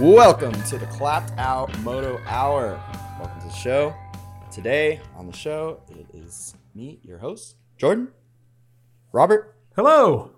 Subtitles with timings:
[0.00, 2.80] Welcome to the Clapped Out Moto Hour.
[3.18, 3.94] Welcome to the show.
[4.50, 8.08] Today on the show, it is me, your host, Jordan,
[9.12, 10.30] Robert, Hello.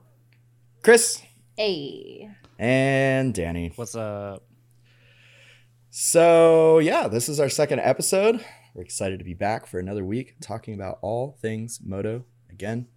[0.82, 1.22] Chris,
[1.56, 2.28] Hey.
[2.58, 3.72] and Danny.
[3.76, 4.42] What's up?
[5.90, 8.44] So, yeah, this is our second episode.
[8.74, 12.88] We're excited to be back for another week talking about all things moto again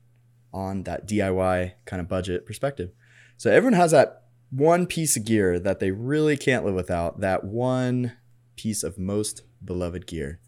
[0.51, 2.89] on that DIY kind of budget perspective.
[3.37, 7.43] So, everyone has that one piece of gear that they really can't live without, that
[7.43, 8.13] one
[8.55, 10.39] piece of most beloved gear.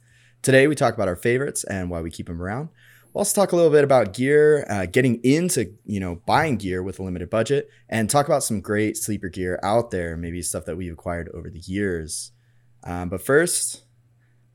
[0.41, 2.69] Today, we talk about our favorites and why we keep them around.
[3.13, 6.83] We'll also talk a little bit about gear, uh, getting into you know buying gear
[6.83, 10.65] with a limited budget, and talk about some great sleeper gear out there, maybe stuff
[10.65, 12.31] that we've acquired over the years.
[12.83, 13.85] Um, but first,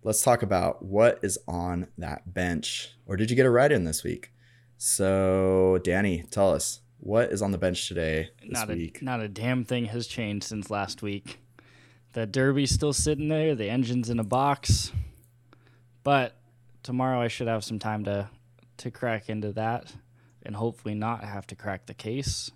[0.04, 2.94] let's talk about what is on that bench.
[3.04, 4.32] Or did you get a ride in this week?
[4.78, 9.02] So, Danny, tell us what is on the bench today this Not week.
[9.02, 11.40] a not a damn thing has changed since last week.
[12.12, 13.54] The Derbi's still sitting there.
[13.56, 14.92] The engine's in a box.
[16.04, 16.36] But
[16.82, 18.28] tomorrow I should have some time to
[18.78, 19.92] to crack into that,
[20.44, 22.50] and hopefully not have to crack the case.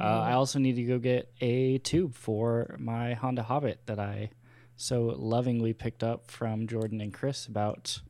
[0.00, 4.30] Uh, I also need to go get a tube for my Honda Hobbit that I
[4.76, 8.00] so lovingly picked up from Jordan and Chris about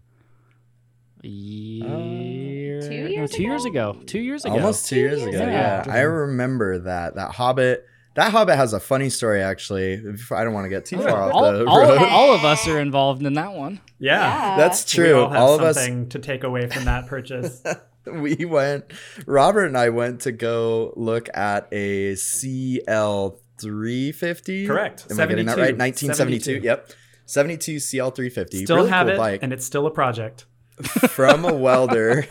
[1.25, 3.91] a year, two no, years two years ago?
[3.91, 4.01] ago.
[4.06, 4.55] Two years ago.
[4.55, 5.42] Almost two Two years years ago.
[5.45, 5.53] ago.
[5.53, 5.95] Yeah, Yeah.
[5.95, 7.15] I remember that.
[7.17, 7.87] That Hobbit.
[8.15, 9.95] That Hobbit has a funny story, actually.
[10.33, 11.98] I don't want to get too oh, far off all, the road.
[12.11, 13.81] all of us are involved in that one.
[13.98, 14.56] Yeah.
[14.56, 15.20] That's We true.
[15.20, 17.62] all have All, of us something to take away from that purchase.
[18.05, 18.84] we went
[19.27, 25.06] robert and i went to go look at a cl350 Correct.
[25.09, 26.67] am i getting that right 1972 72.
[26.67, 26.91] yep
[27.27, 30.47] 72 cl350 Still really have cool it, bike and it's still a project.
[30.86, 32.27] From a welder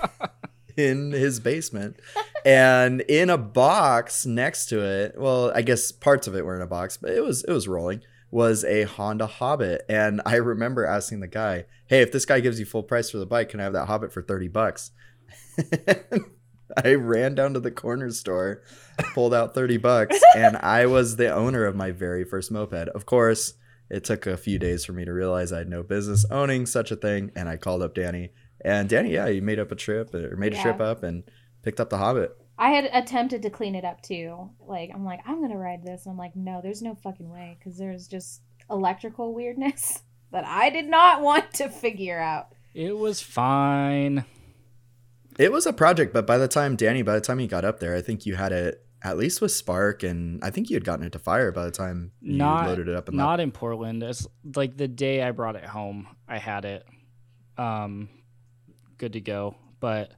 [0.77, 1.99] in his basement.
[2.45, 6.61] And in a box next to it well i guess parts of it were in
[6.61, 8.01] a box but it was it was rolling
[8.31, 9.83] was a honda hobbit.
[9.87, 13.19] And i remember asking the guy hey if this guy gives you full price for
[13.19, 14.91] the bike can i have that hobbit for 30 bucks?
[16.83, 18.63] I ran down to the corner store
[19.13, 22.87] pulled out 30 bucks and i was the owner of my very first moped.
[22.89, 23.53] Of course
[23.91, 26.91] it took a few days for me to realize I had no business owning such
[26.91, 28.31] a thing, and I called up Danny.
[28.63, 31.23] And Danny, yeah, you made up a trip or made a trip up and
[31.63, 32.37] picked up the Hobbit.
[32.57, 34.51] I had attempted to clean it up too.
[34.59, 36.05] Like, I'm like, I'm going to ride this.
[36.05, 37.57] and I'm like, no, there's no fucking way.
[37.57, 42.53] Because there's just electrical weirdness that I did not want to figure out.
[42.73, 44.25] It was fine.
[45.39, 47.79] It was a project, but by the time Danny, by the time he got up
[47.79, 50.85] there, I think you had it at least with spark, and I think you had
[50.85, 53.07] gotten it to fire by the time you Not loaded it up.
[53.07, 54.03] And not in Portland.
[54.03, 56.85] It's like the day I brought it home, I had it
[57.57, 58.09] um
[59.01, 59.55] good to go.
[59.81, 60.11] But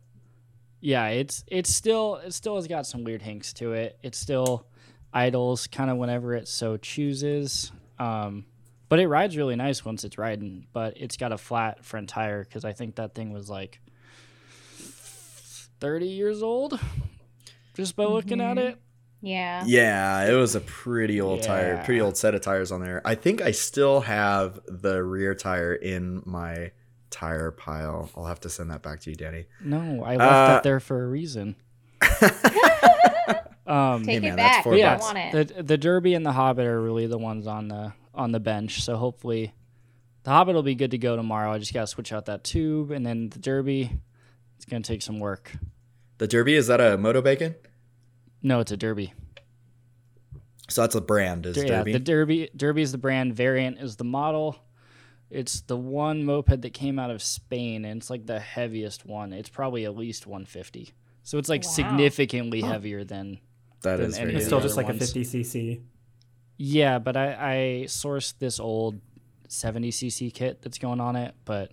[0.82, 3.98] yeah, it's it's still it still has got some weird hinks to it.
[4.04, 4.68] It still
[5.14, 7.72] idles kind of whenever it so chooses.
[7.98, 8.46] Um
[8.90, 12.44] but it rides really nice once it's riding, but it's got a flat front tire
[12.44, 13.80] cuz I think that thing was like
[15.80, 16.80] 30 years old
[17.74, 18.70] just by looking at Mhm.
[18.72, 18.78] it.
[19.22, 19.64] Yeah.
[19.66, 23.02] Yeah, it was a pretty old tire, pretty old set of tires on there.
[23.06, 26.72] I think I still have the rear tire in my
[27.14, 28.10] tire pile.
[28.18, 29.46] I'll have to send that back to you, Danny.
[29.62, 31.56] No, I left Uh, that there for a reason.
[33.66, 34.64] Um, Take Hey, man, it that's back.
[34.66, 35.56] four yeah, don't want it.
[35.56, 38.84] the the Derbi and the Hobbit are really the ones on the on the bench.
[38.84, 39.54] So hopefully,
[40.24, 41.54] the Hobbit will be good to go tomorrow.
[41.54, 44.00] I just gotta switch out that tube, and then the Derbi,
[44.58, 45.54] it's gonna take some work.
[46.18, 47.56] The Derbi is that a Motobecane?
[48.42, 49.14] No, it's a Derbi.
[50.70, 51.46] So that's a brand.
[51.46, 51.94] Is yeah, Derbi?
[51.94, 53.34] the Derbi Derbi is the brand.
[53.34, 54.58] Variant is the model.
[55.34, 59.34] It's the one moped that came out of Spain, and it's like the heaviest one.
[59.34, 60.94] It's probably at least 150.
[61.24, 61.72] So it's like Wow.
[61.72, 63.40] significantly heavier than
[63.82, 65.82] that than is any It's still just like a 50cc.
[66.58, 69.02] Yeah, but I, I sourced this old
[69.50, 71.72] 70cc kit that's going on it, but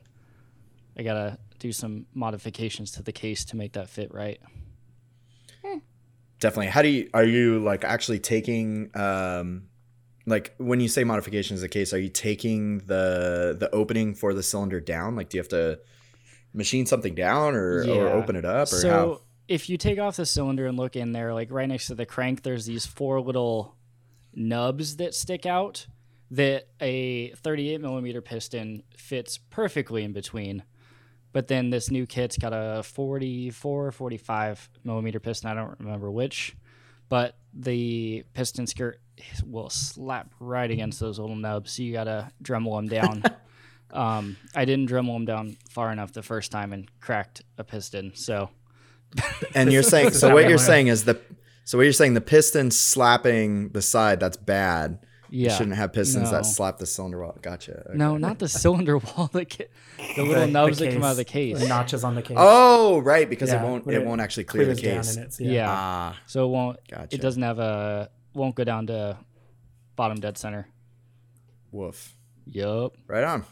[0.96, 4.40] I gotta do some modifications to the case to make that fit right.
[6.38, 6.68] definitely.
[6.68, 9.64] How do you are you like actually taking um
[10.26, 14.34] like when you say modifications of the case, are you taking the the opening for
[14.34, 15.16] the cylinder down?
[15.16, 15.80] Like do you have to
[16.52, 19.20] machine something down or, or open it up or so how?
[19.48, 22.06] if you take off the cylinder and look in there, like right next to the
[22.06, 23.74] crank, there's these four little
[24.34, 25.86] nubs that stick out
[26.30, 30.62] that a 38 millimeter piston fits perfectly in between.
[31.32, 35.50] But then this new kit's got a 44, 45 millimeter piston.
[35.50, 36.56] I don't remember which,
[37.08, 39.00] but the piston skirt
[39.46, 41.72] will slap right against those little nubs.
[41.72, 43.22] So you gotta Dremel them down.
[43.92, 48.12] um, I didn't Dremel them down far enough the first time and cracked a piston.
[48.14, 48.50] So
[49.54, 51.20] And you're saying so what you're saying is the
[51.64, 55.04] so what you're saying the piston slapping the side that's bad.
[55.32, 55.56] You Yeah.
[55.56, 56.38] shouldn't have pistons No.
[56.38, 57.38] that slap the cylinder wall.
[57.40, 57.84] Gotcha.
[57.88, 57.96] Okay.
[57.96, 59.30] No, not the cylinder wall.
[59.32, 59.68] The, ca-
[60.16, 61.60] the little The- nubs the that come out of the case.
[61.60, 62.36] The notches on the case.
[62.40, 65.14] Oh, right, because Yeah, it won't when it won't actually clear the case.
[65.14, 65.32] down in it.
[65.34, 65.66] so Yeah.
[65.70, 66.78] Ah, So it won't.
[66.88, 67.14] gotcha.
[67.14, 68.10] It doesn't have a.
[68.34, 69.18] Won't go down to
[69.96, 70.68] bottom dead center.
[71.72, 72.14] Woof.
[72.46, 72.94] Yup.
[73.06, 73.44] Right on.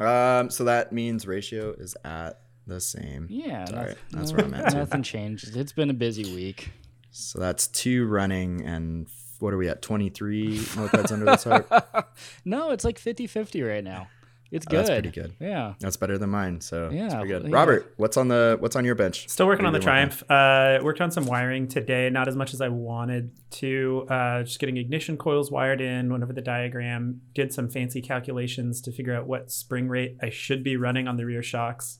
[0.00, 3.26] Um, so that means ratio is at the same.
[3.30, 3.64] Yeah.
[3.66, 4.78] Sorry, that's where I'm at, too.
[4.78, 5.56] Nothing changed.
[5.56, 6.70] It's been a busy week.
[7.10, 9.06] So that's two running and
[9.38, 9.82] what are we at?
[9.82, 12.08] 23 mopeds under the tarp.
[12.44, 14.08] No, it's like 50-50 right now.
[14.52, 14.78] It's Oh, good.
[14.80, 15.32] that's pretty good.
[15.40, 15.74] Yeah.
[15.80, 16.60] That's better than mine.
[16.60, 17.42] So yeah, Yeah, pretty good.
[17.48, 17.54] yeah.
[17.56, 19.26] Robert, what's on the what's on your bench?
[19.28, 20.30] Still working on the have working Triumph.
[20.30, 24.06] Uh, worked on some wiring today, not as much as I wanted to.
[24.10, 28.80] Uh, just getting ignition coils wired in, went over the diagram, did some fancy calculations
[28.82, 31.98] to figure out what spring rate I should be running on the rear shocks,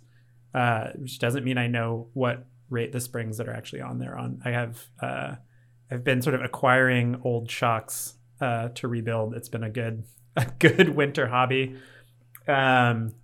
[0.55, 4.17] uh, which doesn't mean I know what rate the springs that are actually on there
[4.17, 4.41] on.
[4.45, 5.35] I have uh,
[5.91, 9.35] I've been sort of acquiring old shocks uh, to rebuild.
[9.35, 10.05] It's been a good
[10.37, 11.77] a good winter hobby.
[12.49, 13.15] Um,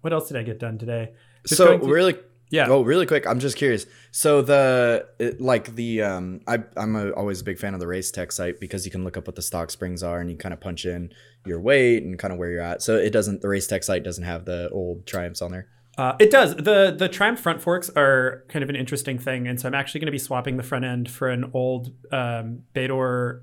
[0.00, 1.12] what else did I get done today?
[1.46, 2.16] Just so through- really
[2.50, 2.66] Yeah.
[2.68, 3.26] Oh, really quick.
[3.26, 3.84] I'm just curious.
[4.10, 7.86] So the it, like the um, I I'm a, always a big fan of the
[7.86, 10.36] race tech site because you can look up what the stock springs are and you
[10.36, 11.12] kind of punch in
[11.44, 12.82] your weight and kind of where you're at.
[12.82, 15.68] So it doesn't the race tech site doesn't have the old triumphs on there.
[15.98, 16.54] Uh, it does.
[16.54, 19.98] the The Triumph front forks are kind of an interesting thing, and so I'm actually
[20.00, 23.40] going to be swapping the front end for an old um, Betor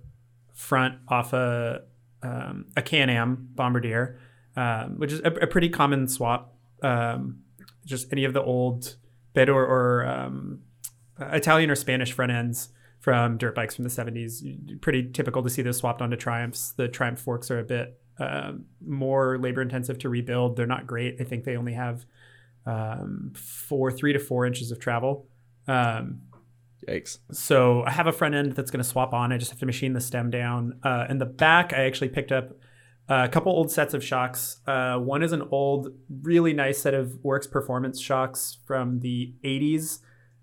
[0.54, 1.82] front off a
[2.24, 4.20] um, a Can-Am Bombardier,
[4.56, 6.54] um, which is a, a pretty common swap.
[6.82, 7.40] Um,
[7.86, 8.96] just any of the old
[9.34, 10.62] Betor or um,
[11.20, 12.70] Italian or Spanish front ends
[13.00, 14.82] from dirt bikes from the 70s.
[14.82, 16.72] Pretty typical to see those swapped onto Triumphs.
[16.72, 20.56] The Triumph forks are a bit um, more labor intensive to rebuild.
[20.56, 21.18] They're not great.
[21.20, 22.06] I think they only have
[22.66, 25.28] um, four, three to four inches of travel.
[25.68, 26.22] Um,
[26.88, 27.20] Yikes.
[27.32, 29.32] so I have a front end that's going to swap on.
[29.32, 30.80] I just have to machine the stem down.
[30.84, 32.54] Uh, in the back, I actually picked up
[33.08, 34.60] a couple old sets of shocks.
[34.66, 35.90] Uh, one is an old,
[36.22, 40.00] really nice set of Works Performance shocks from the 80s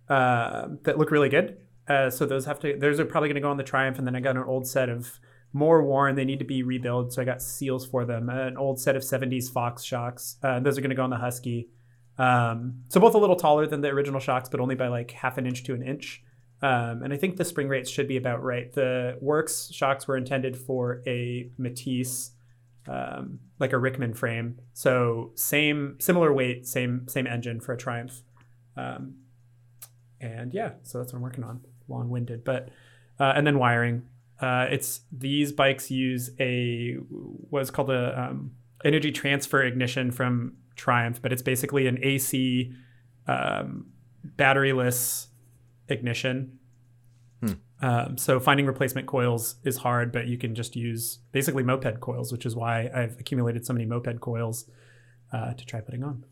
[0.08, 1.58] uh, that look really good.
[1.88, 3.98] Uh, so those have to, those are probably going to go on the Triumph.
[3.98, 5.18] And then I got an old set of
[5.52, 6.14] more worn.
[6.14, 7.12] They need to be rebuilt.
[7.12, 8.28] So I got seals for them.
[8.28, 10.36] An old set of 70s Fox shocks.
[10.42, 11.68] Uh, those are going to go on the Husky.
[12.18, 15.38] Um, so both a little taller than the original shocks, but only by like half
[15.38, 16.22] an inch to an inch.
[16.62, 18.72] Um, and I think the spring rates should be about right.
[18.72, 22.30] The Works shocks were intended for a Metisse,
[22.88, 24.58] um, like a Rickman frame.
[24.72, 28.22] So same, similar weight, same, same engine for a Triumph.
[28.76, 29.16] Um,
[30.20, 31.60] and yeah, so that's what I'm working on.
[31.88, 32.70] Long-winded, but
[33.18, 34.02] uh, and then wiring.
[34.40, 36.94] Uh, it's these bikes use a
[37.50, 38.52] what's called a um,
[38.84, 42.72] energy transfer ignition from Triumph, but it's basically an AC
[43.26, 43.86] um,
[44.36, 45.26] batteryless
[45.88, 46.58] ignition.
[47.82, 52.30] Um, so finding replacement coils is hard, but you can just use basically moped coils,
[52.32, 54.66] which is why I've accumulated so many moped coils
[55.32, 56.24] uh, to try putting on.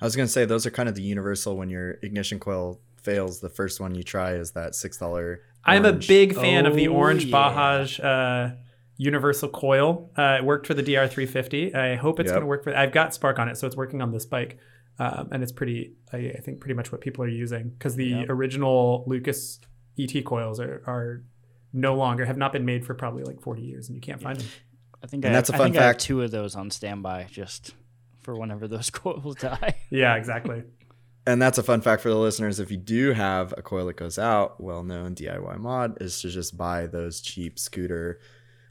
[0.00, 3.40] I was gonna say those are kind of the universal when your ignition coil fails.
[3.40, 5.40] The first one you try is that six dollar.
[5.64, 7.36] I'm a big fan of the Oh, orange yeah.
[7.36, 8.54] Bajaj uh,
[8.98, 10.10] universal coil.
[10.16, 11.74] Uh, it worked for the DR350.
[11.74, 12.34] I hope it's Yep.
[12.34, 12.74] going to work for.
[12.76, 14.58] I've got Spark on it, so it's working on this bike,
[14.98, 15.94] um, and it's pretty.
[16.12, 18.26] I, I think pretty much what people are using because the Yep.
[18.30, 19.58] original Lucas
[19.98, 21.22] ET coils are are
[21.72, 24.38] no longer have not been made for probably like 40 years, and you can't find
[24.40, 24.46] them.
[25.02, 26.00] I think And I, that's a fun think I have fact.
[26.00, 27.74] two of those on standby just
[28.22, 29.76] for whenever those coils die.
[29.90, 30.62] Yeah, exactly.
[31.26, 32.60] And that's a fun fact for the listeners.
[32.60, 36.28] If you do have a coil that goes out, well known DIY mod is to
[36.30, 38.20] just buy those cheap scooter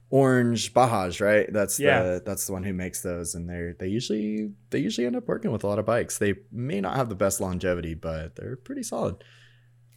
[0.09, 1.51] orange Bajaj, right?
[1.51, 2.01] That's Yeah.
[2.03, 5.27] the that's the one who makes those and they're they usually they usually end up
[5.27, 6.17] working with a lot of bikes.
[6.17, 9.23] They may not have the best longevity, but they're pretty solid.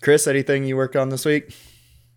[0.00, 1.54] Chris, anything you work on this week?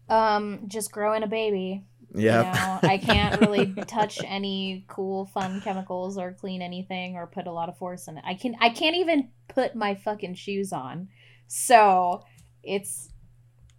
[0.10, 1.84] Um, just growing a baby.
[2.14, 2.40] Yeah.
[2.40, 7.48] You know, I can't really touch any cool, fun chemicals or clean anything or put
[7.48, 8.24] a lot of force in it.
[8.26, 11.08] I can I can't even put my fucking shoes on.
[11.48, 12.24] So
[12.64, 13.10] it's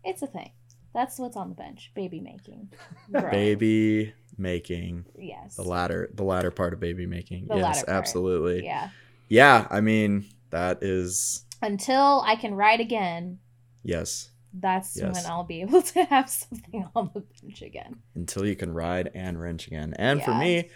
[0.04, 0.52] it's a thing.
[0.94, 1.92] That's what's on the bench.
[1.94, 2.72] Baby making.
[3.10, 3.30] Growing.
[3.30, 5.06] baby making.
[5.18, 5.56] Yes.
[5.56, 7.46] The latter the latter part of baby making.
[7.48, 8.64] The yes, absolutely.
[8.64, 8.88] Yeah.
[9.28, 13.38] yeah, I mean, that is Until I can ride again,
[13.82, 14.30] yes.
[14.54, 15.14] that's Yes.
[15.14, 17.96] when I'll be able to have something on the bench again.
[18.14, 19.94] until you can ride and wrench again.
[19.98, 20.68] And for me,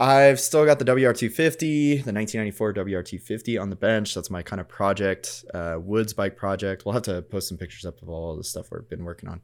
[0.00, 1.58] I've still got the WR250,
[2.04, 4.12] the 1994 WR250 on the bench.
[4.14, 6.84] That's my kind of project, uh, Woods bike project.
[6.84, 9.40] We'll have to post some pictures up of all the stuff we've been working on.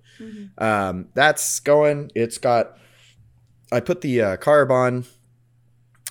[0.59, 2.11] Um, that's going.
[2.17, 2.79] It's got.
[3.73, 5.05] I put the uh, carb on,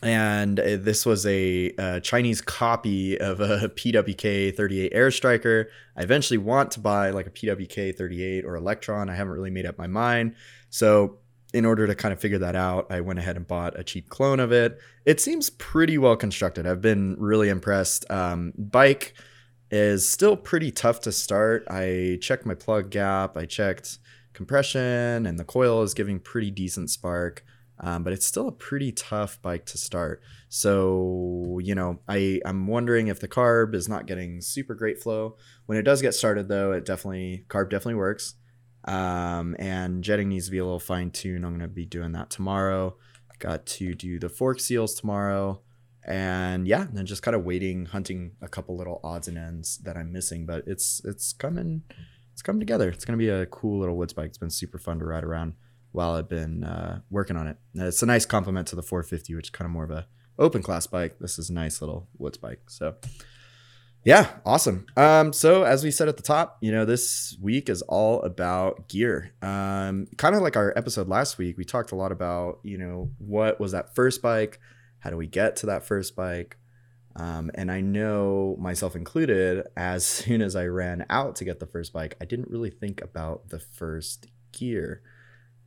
[0.01, 5.69] and uh, this was a, uh Chinese copy of a PWK 38 Air Striker.
[5.95, 9.09] I eventually want to buy like a PWK 38 or Lectron.
[9.09, 10.35] I haven't really made up my mind.
[10.69, 11.17] So
[11.53, 14.09] in order to kind of figure that out, I went ahead and bought a cheap
[14.09, 14.79] clone of it.
[15.05, 16.67] It seems pretty well constructed.
[16.67, 18.09] I've been really impressed.
[18.11, 19.15] Um, bike
[19.71, 21.65] is still pretty tough to start.
[21.69, 23.97] I checked my plug gap, I checked
[24.33, 27.43] compression, and the coil is giving pretty decent spark.
[27.81, 30.21] Um, but it's still a pretty tough bike to start.
[30.49, 35.37] So, you know, I, I'm wondering if the carb is not getting super great flow.
[35.65, 38.35] When it does get started, though, it definitely, carb definitely works.
[38.85, 41.45] Um, and jetting needs to be a little fine tuned.
[41.45, 42.97] I'm going to be doing that tomorrow.
[43.39, 45.61] Got to do the fork seals tomorrow.
[46.05, 49.95] And yeah, then just kind of waiting, hunting a couple little odds and ends that
[49.95, 50.45] I'm missing.
[50.45, 51.83] But it's it's coming,
[52.33, 52.89] it's coming together.
[52.89, 54.27] It's gonna be a cool little woods bike.
[54.27, 55.53] It's been super fun to ride around
[55.91, 57.57] while I've been uh, working on it.
[57.73, 60.07] And it's a nice complement to the 450, which is kind of more of a
[60.37, 61.17] open class bike.
[61.19, 62.61] This is a nice little woods bike.
[62.67, 62.95] So
[64.03, 64.85] yeah, awesome.
[64.95, 68.87] Um, so as we said at the top, you know, this week is all about
[68.87, 69.33] gear.
[69.41, 73.11] Um, kind of like our episode last week, we talked a lot about, you know,
[73.17, 74.59] what was that first bike?
[74.99, 76.57] How do we get to that first bike?
[77.15, 81.65] Um, and I know myself included, as soon as I ran out to get the
[81.65, 85.01] first bike, I didn't really think about the first gear.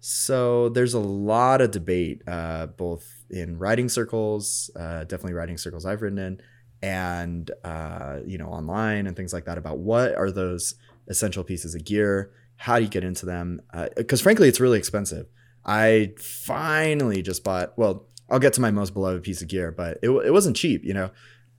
[0.05, 5.87] So there's a lot of debate, uh, both in riding circles, uh, definitely riding circles
[5.87, 6.41] I've ridden in,
[6.83, 10.75] and uh, you know online and things like that about what are those
[11.09, 13.61] essential pieces of gear how do you get into them
[13.97, 15.27] because uh, frankly it's really expensive.
[15.65, 19.99] I finally just bought well i'll get to my most beloved piece of gear but
[20.03, 21.11] it, it wasn't cheap you know?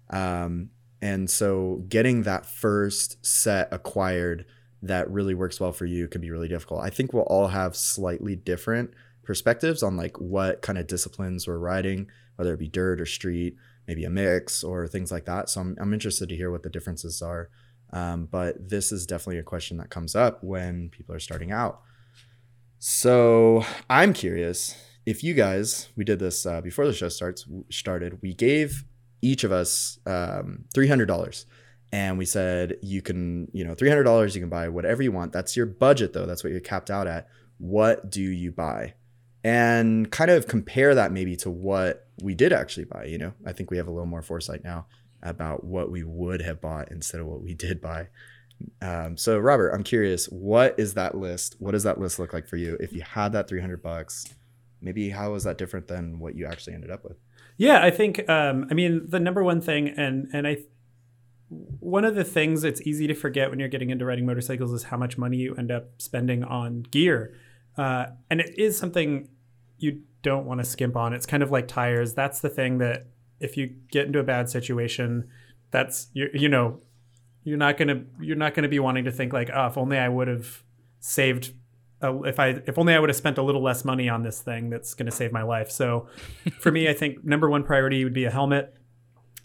[0.10, 0.70] Um,
[1.02, 4.46] and so getting that first set acquired
[4.84, 7.76] that really works well for you can be really difficult i think we'll all have
[7.76, 8.92] slightly different
[9.24, 13.56] perspectives on like what kind of disciplines we're riding whether it be dirt or street
[13.88, 15.50] maybe a mix or things like that.
[15.50, 17.50] So I'm, I'm interested to hear what the differences are.
[17.92, 21.82] Um, but this is definitely a question that comes up when people are starting out.
[22.80, 24.76] So I'm curious
[25.06, 28.20] if you guys, we did this uh, before the show starts started.
[28.22, 28.86] We gave
[29.22, 31.46] each of us um, three hundred dollars,
[31.94, 35.12] and we said you can, you know, three hundred dollars you can buy whatever you
[35.12, 35.32] want.
[35.32, 36.26] That's your budget though.
[36.26, 37.28] That's what you're capped out at.
[37.60, 38.96] What do you buy?
[39.44, 43.06] And kind of compare that maybe to what we did actually buy.
[43.06, 44.88] You know, I think we have a little more foresight now
[45.22, 48.08] about what we would have bought instead of what we did buy.
[48.82, 51.58] Um, so, Robert, I'm curious, what is that list?
[51.60, 52.76] What does that list look like for you?
[52.80, 54.26] If you had that 300 bucks,
[54.82, 57.18] maybe how is that different than what you actually ended up with?
[57.58, 60.58] Yeah, I think, um, I mean, the number one thing, and and I,
[61.80, 64.84] one of the things it's easy to forget when you're getting into riding motorcycles is
[64.84, 67.36] how much money you end up spending on gear,
[67.78, 69.30] uh, and it is something
[69.78, 71.14] you don't want to skimp on.
[71.14, 72.14] It's kind of like tires.
[72.14, 73.08] That's the thing that
[73.40, 75.30] if you get into a bad situation,
[75.72, 76.80] that's you you know,
[77.44, 80.10] you're not gonna you're not gonna be wanting to think like, oh, if only I
[80.10, 80.64] would have
[81.00, 81.54] saved.
[82.02, 84.70] If I if only I would have spent a little less money on this thing
[84.70, 85.72] that's going to save my life.
[85.72, 86.08] So,
[86.60, 88.76] for me, I think number one priority would be a helmet.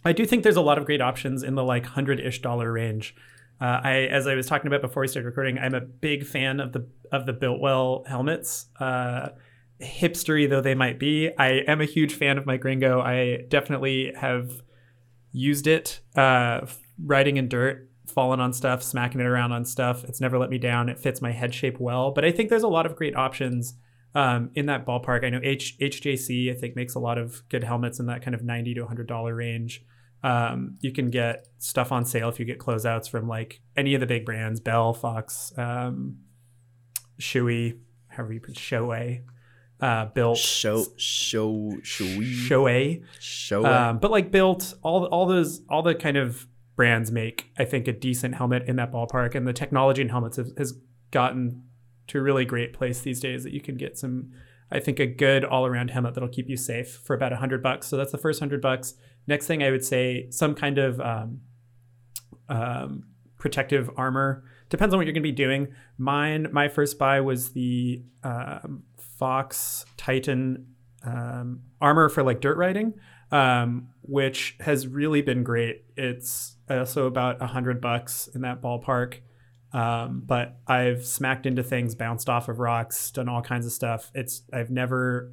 [0.05, 2.71] I do think there's a lot of great options in the like hundred ish dollar
[2.71, 3.15] range.
[3.61, 6.59] Uh, I, as I was talking about before we started recording, I'm a big fan
[6.59, 8.67] of the of the Biltwell helmets.
[8.79, 9.29] Uh,
[9.81, 13.01] hipstery though they might be, I am a huge fan of my Gringo.
[13.01, 14.61] I definitely have
[15.31, 16.65] used it uh,
[17.03, 20.03] riding in dirt, falling on stuff, smacking it around on stuff.
[20.03, 20.89] It's never let me down.
[20.89, 22.11] It fits my head shape well.
[22.11, 23.75] But I think there's a lot of great options
[24.15, 25.23] um, in that ballpark.
[25.23, 28.35] I know H- HJC, I think, makes a lot of good helmets in that kind
[28.35, 29.83] of 90 to $100 range.
[30.21, 34.01] Um, you can get stuff on sale if you get closeouts from like any of
[34.01, 36.17] the big brands, Bell, Fox, um,
[37.19, 37.77] Shoei,
[38.09, 39.21] however you put Shoei
[39.81, 45.95] uh, built show show Shoei Shoei um, but like built all all those all the
[45.95, 50.01] kind of brands make I think a decent helmet in that ballpark and the technology
[50.01, 50.73] in helmets has, has
[51.11, 51.63] gotten
[52.07, 54.31] to a really great place these days that you can get some
[54.71, 57.63] I think a good all around helmet that'll keep you safe for about a hundred
[57.63, 58.93] bucks so that's the first hundred bucks
[59.27, 61.41] next thing I would say some kind of um,
[62.49, 63.03] um,
[63.37, 67.49] protective armor depends on what you're going to be doing mine my first buy was
[67.53, 68.83] the um,
[69.19, 70.65] Fox Titan
[71.03, 72.93] um, armor for like dirt riding,
[73.31, 75.83] um, which has really been great.
[75.97, 79.19] It's also about a hundred bucks in that ballpark.
[79.71, 84.11] Um, but I've smacked into things, bounced off of rocks, done all kinds of stuff.
[84.15, 85.31] It's I've never,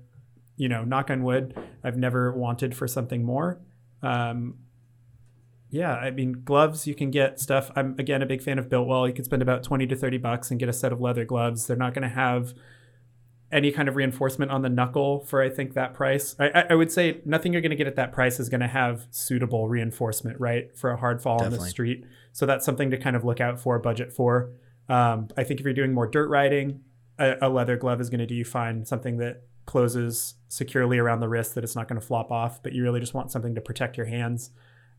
[0.57, 3.61] you know, knock on wood, I've never wanted for something more.
[4.03, 4.59] Um,
[5.71, 7.71] yeah, I mean gloves you can get stuff.
[7.75, 9.09] I'm again a big fan of Biltwell.
[9.09, 11.67] You can spend about twenty to thirty bucks and get a set of leather gloves.
[11.67, 12.55] They're not going to have
[13.53, 16.35] any kind of reinforcement on the knuckle for I think that price.
[16.39, 18.67] I, I would say nothing you're going to get at that price is going to
[18.67, 21.59] have suitable reinforcement, right, for a hard fall Definitely.
[21.59, 22.05] on the street.
[22.37, 24.51] So that's something to kind of look out for, budget for.
[24.91, 26.83] Um, I think if you're doing more dirt riding,
[27.19, 28.85] a, a leather glove is going to do you fine.
[28.85, 32.75] Something that closes securely around the wrist that it's not going to flop off, but
[32.75, 34.51] you really just want something to protect your hands.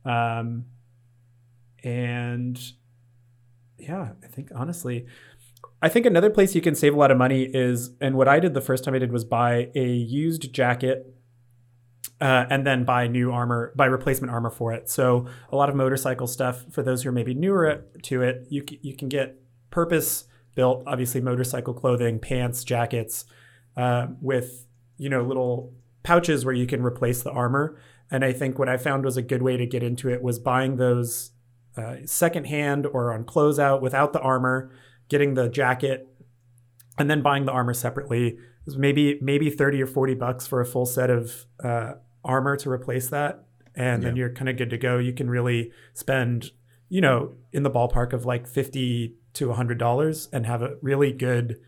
[0.03, 0.65] Um,
[1.83, 2.59] and
[3.77, 5.05] yeah, I think honestly,
[5.79, 8.39] I think another place you can save a lot of money is, and what I
[8.39, 11.13] did the first time I did was buy a used jacket
[12.19, 14.89] uh, and then buy new armor, buy replacement armor for it.
[14.89, 18.63] So a lot of motorcycle stuff for those who are maybe newer to it, you
[18.81, 23.25] you can get purpose built, obviously motorcycle clothing, pants, jackets,
[23.75, 24.65] uh, with
[24.97, 27.79] you know little pouches where you can replace the armor.
[28.09, 30.39] And I think what I found was a good way to get into it was
[30.39, 31.31] buying those
[31.75, 34.71] uh, secondhand or on closeout without the armor,
[35.09, 36.07] getting the jacket,
[36.97, 38.27] and then buying the armor separately.
[38.29, 41.93] It was maybe maybe thirty or forty bucks for a full set of uh,
[42.27, 44.19] armor to replace that, and then Yeah.
[44.21, 44.97] you're kind of good to go.
[44.99, 46.51] You can really spend,
[46.89, 51.11] you know, in the ballpark of like fifty to hundred dollars and have a really
[51.11, 51.59] good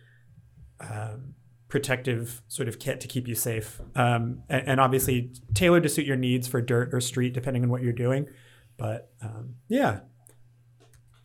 [0.79, 1.33] um,
[1.67, 6.05] protective sort of kit to keep you safe, um, and, and obviously tailored to suit
[6.05, 8.27] your needs for dirt or street, depending on what you're doing.
[8.77, 10.01] But um, yeah,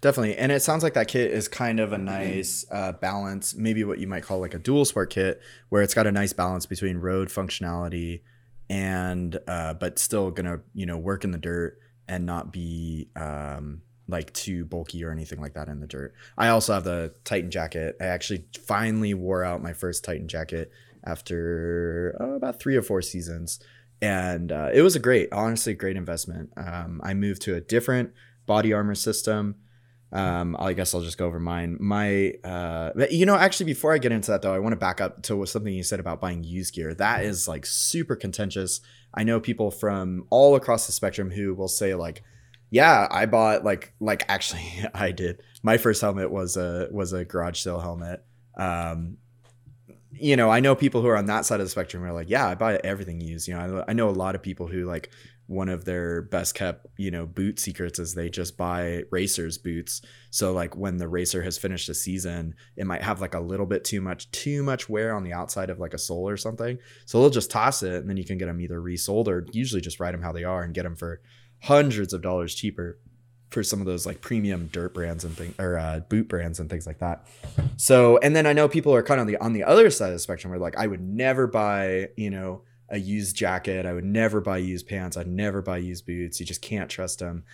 [0.02, 0.36] Definitely.
[0.36, 3.98] And it sounds like that kit is kind of a nice uh, balance, maybe what
[3.98, 6.98] you might call like a dual sport kit, where it's got a nice balance between
[6.98, 8.20] road functionality
[8.68, 11.78] and, uh, but still gonna, you know, work in the dirt
[12.08, 16.14] and not be um, like too bulky or anything like that in the dirt.
[16.36, 17.96] I also have the Titan jacket.
[18.00, 20.70] I actually finally wore out my first Titan jacket
[21.04, 23.60] after uh, about three or four seasons.
[24.02, 26.50] And uh, it was a great, honestly, great investment.
[26.56, 28.12] Um, I moved to a different
[28.46, 29.56] body armor system.
[30.14, 31.76] Um, I guess I'll just go over mine.
[31.80, 35.00] My, uh, you know, actually, before I get into that though, I want to back
[35.00, 36.94] up to something you said about buying used gear.
[36.94, 38.80] That is like super contentious.
[39.12, 42.22] I know people from all across the spectrum who will say like,
[42.70, 45.42] yeah, I bought like like actually I did.
[45.64, 48.24] My first helmet was a was a garage sale helmet.
[48.56, 49.16] Um,
[50.12, 52.30] you know, I know people who are on that side of the spectrum are like,
[52.30, 53.48] yeah, I buy everything used.
[53.48, 55.10] You know, I, I know a lot of people who like
[55.46, 60.00] one of their best kept, you know, boot secrets is they just buy racers boots.
[60.30, 63.66] So like when the racer has finished a season, it might have like a little
[63.66, 66.78] bit too much too much wear on the outside of like a sole or something.
[67.04, 69.82] So they'll just toss it and then you can get them either resold or usually
[69.82, 71.20] just ride them how they are and get them for
[71.60, 72.98] hundreds of dollars cheaper
[73.50, 76.68] for some of those like premium dirt brands and things or uh, boot brands and
[76.68, 77.26] things like that.
[77.76, 80.08] So, and then I know people are kind of on the on the other side
[80.08, 83.86] of the spectrum where like I would never buy, you know, a used jacket.
[83.86, 85.16] I would never buy used pants.
[85.16, 86.40] I'd never buy used boots.
[86.40, 87.44] You just can't trust them.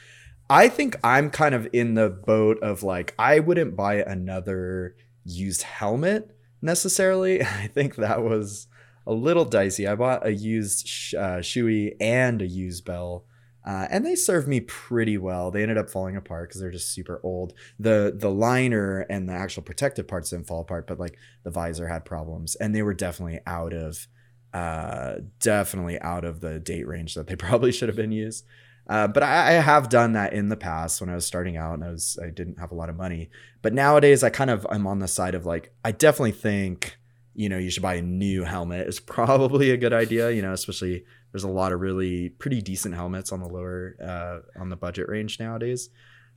[0.48, 5.62] I think I'm kind of in the boat of like I wouldn't buy another used
[5.62, 7.42] helmet necessarily.
[7.44, 8.66] I think that was
[9.06, 9.86] a little dicey.
[9.86, 13.24] I bought a used sh- uh, Shoei and a used bell.
[13.64, 15.50] Uh, and they served me pretty well.
[15.50, 17.52] They ended up falling apart because they're just super old.
[17.78, 21.88] the The liner and the actual protective parts didn't fall apart, but like the visor
[21.88, 24.08] had problems, and they were definitely out of,
[24.52, 28.44] uh, definitely out of the date range that they probably should have been used.
[28.88, 31.74] Uh, but I, I have done that in the past when I was starting out
[31.74, 33.30] and I was I didn't have a lot of money.
[33.62, 36.98] But nowadays I kind of I'm on the side of like I definitely think
[37.34, 40.30] you know you should buy a new helmet is probably a good idea.
[40.32, 44.60] You know, especially there's a lot of really pretty decent helmets on the lower uh,
[44.60, 45.90] on the budget range nowadays.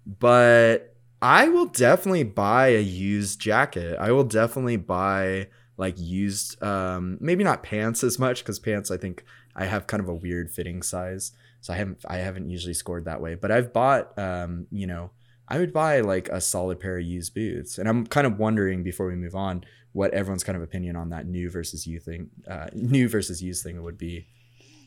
[0.06, 3.98] But I will definitely buy a used jacket.
[4.00, 8.98] I will definitely buy like used um maybe not pants as much because pants I
[8.98, 9.24] think
[9.56, 11.32] I have kind of a weird fitting size
[11.62, 13.36] so I haven't I haven't usually scored that way.
[13.36, 15.12] But I've bought um, you know,
[15.48, 17.78] I would buy like a solid pair of used boots.
[17.78, 21.10] And I'm kind of wondering before we move on what everyone's kind of opinion on
[21.12, 24.28] that new versus used thing uh, new versus used thing would be.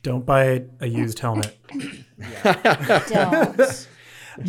[0.02, 1.56] don't buy a used helmet.
[3.08, 3.56] Don't.
[3.56, 3.88] Just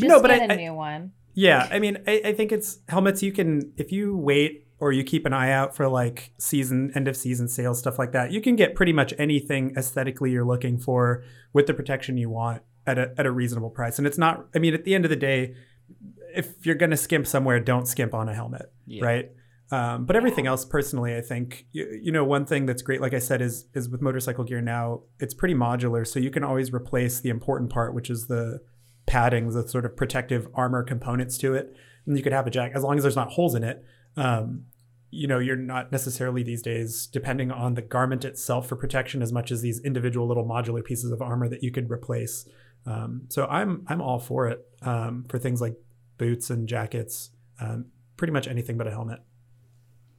[0.02, 1.12] No, but get I- a I- new one.
[1.34, 5.04] Yeah, I mean, I, I think it's helmets you can if you wait or you
[5.04, 8.32] keep an eye out for like season end of season sales stuff like that.
[8.32, 12.62] You can get pretty much anything aesthetically you're looking for with the protection you want
[12.86, 13.98] at a at a reasonable price.
[13.98, 14.48] And it's not.
[14.56, 15.56] I mean, at the end of the day,
[16.36, 19.04] if you're gonna skimp somewhere, don't skimp on a helmet, Yeah.
[19.06, 19.32] right?
[19.70, 23.14] Um, but everything else, personally, I think you, you know one thing that's great, like
[23.14, 26.72] I said, is is with motorcycle gear now, it's pretty modular, so you can always
[26.72, 28.62] replace the important part, which is the
[29.08, 31.74] paddings, the sort of protective armor components to it.
[32.06, 33.84] And you could have a jacket as long as there's not holes in it.
[34.18, 34.66] Um,
[35.10, 39.32] you know, you're not necessarily these days depending on the garment itself for protection as
[39.32, 42.46] much as these individual little modular pieces of armor that you could replace.
[42.86, 45.76] Um, so I'm I'm all for it um, for things like
[46.18, 47.30] boots and jackets,
[47.62, 47.86] um,
[48.18, 49.22] pretty much anything but a helmet.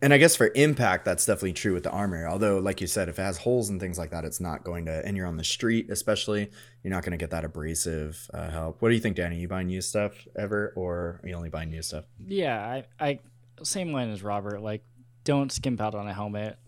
[0.01, 2.29] And I guess for impact, that's definitely true with the armor.
[2.29, 4.85] Although, like you said, if it has holes and things like that, it's not going
[4.87, 5.05] to.
[5.05, 6.51] And you're on the street, especially,
[6.85, 8.81] you're not going to get that abrasive uh, help.
[8.81, 9.41] What do you think, Danny?
[9.41, 12.05] You buying new stuff ever, or are you only buying new stuff?
[12.25, 13.19] Yeah, I, I
[13.63, 14.61] same line as Robert.
[14.61, 14.83] Like
[15.25, 16.59] don't skimp out on a helmet.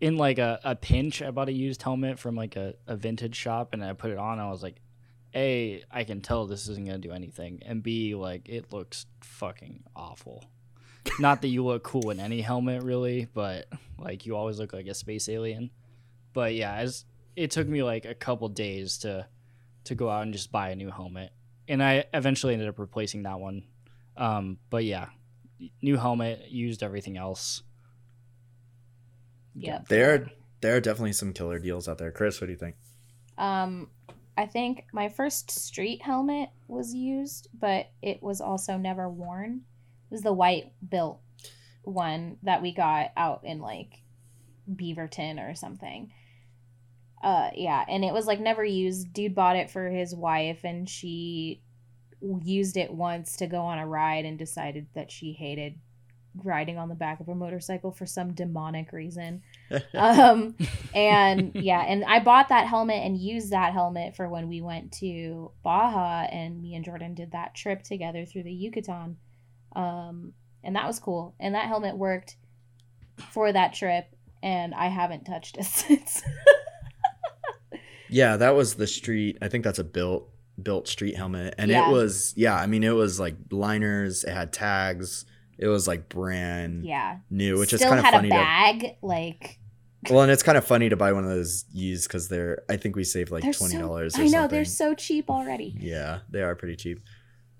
[0.00, 3.34] In like a, a pinch, I bought a used helmet from like a, a vintage
[3.34, 4.38] shop and I put it on.
[4.38, 4.76] I was like,
[5.34, 7.62] A, I can tell this isn't going to do anything.
[7.64, 10.44] And B, like, it looks fucking awful.
[11.18, 13.66] Not that you look cool in any helmet, really, but
[13.98, 15.70] like you always look like a space alien.
[16.32, 17.04] But yeah, as
[17.36, 19.26] it took me like a couple days to
[19.84, 21.32] to go out and just buy a new helmet,
[21.68, 23.64] and I eventually ended up replacing that one.
[24.16, 25.06] Um, but yeah,
[25.82, 27.62] new helmet, used everything else.
[29.54, 29.80] Yeah.
[29.88, 32.12] There, are there are definitely some killer deals out there.
[32.12, 32.76] Chris, what do you think?
[33.36, 33.88] Um,
[34.36, 39.62] I think my first street helmet was used, but it was also never worn.
[40.10, 41.18] It was the white Bilt
[41.82, 44.02] one that we got out in like
[44.70, 46.12] Beaverton or something.
[47.22, 49.12] Uh, yeah, and it was like never used.
[49.12, 51.62] Dude bought it for his wife, and she
[52.20, 55.78] used it once to go on a ride and decided that she hated
[56.44, 59.42] riding on the back of a motorcycle for some demonic reason.
[59.94, 60.54] um
[60.94, 64.92] and yeah, and I bought that helmet and used that helmet for when we went
[64.94, 69.16] to Baja and me and Jordan did that trip together through the Yucatan.
[69.74, 71.34] Um and that was cool.
[71.40, 72.36] And that helmet worked
[73.32, 76.22] for that trip and I haven't touched it since.
[78.08, 79.38] Yeah, that was the street.
[79.40, 80.24] I think that's a Bilt
[80.62, 81.88] Bilt street helmet, and Yeah.
[81.88, 82.54] it was yeah.
[82.56, 84.24] I mean, it was like liners.
[84.24, 85.24] It had tags.
[85.58, 87.18] It was like brand yeah.
[87.28, 88.36] new, which is Still kind of funny a to.
[88.36, 89.58] bag like
[90.08, 92.62] Well, and it's kind of funny to buy one of those used because they're.
[92.70, 94.18] I think we saved like they're twenty so- dollars.
[94.18, 95.74] I know they're so cheap already.
[95.78, 97.00] Yeah, they are pretty cheap.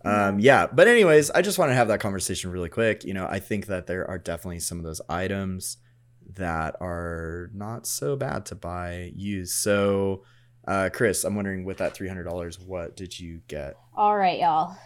[0.02, 3.04] Um, yeah, but anyways, I just want to have that conversation really quick.
[3.04, 5.76] You know, I think that there are definitely some of those items
[6.36, 9.52] that are not so bad to buy used.
[9.52, 10.22] So,
[10.66, 13.77] uh, Chris, I'm wondering with that three hundred dollars, what did you get?
[13.94, 14.77] All right, y'all.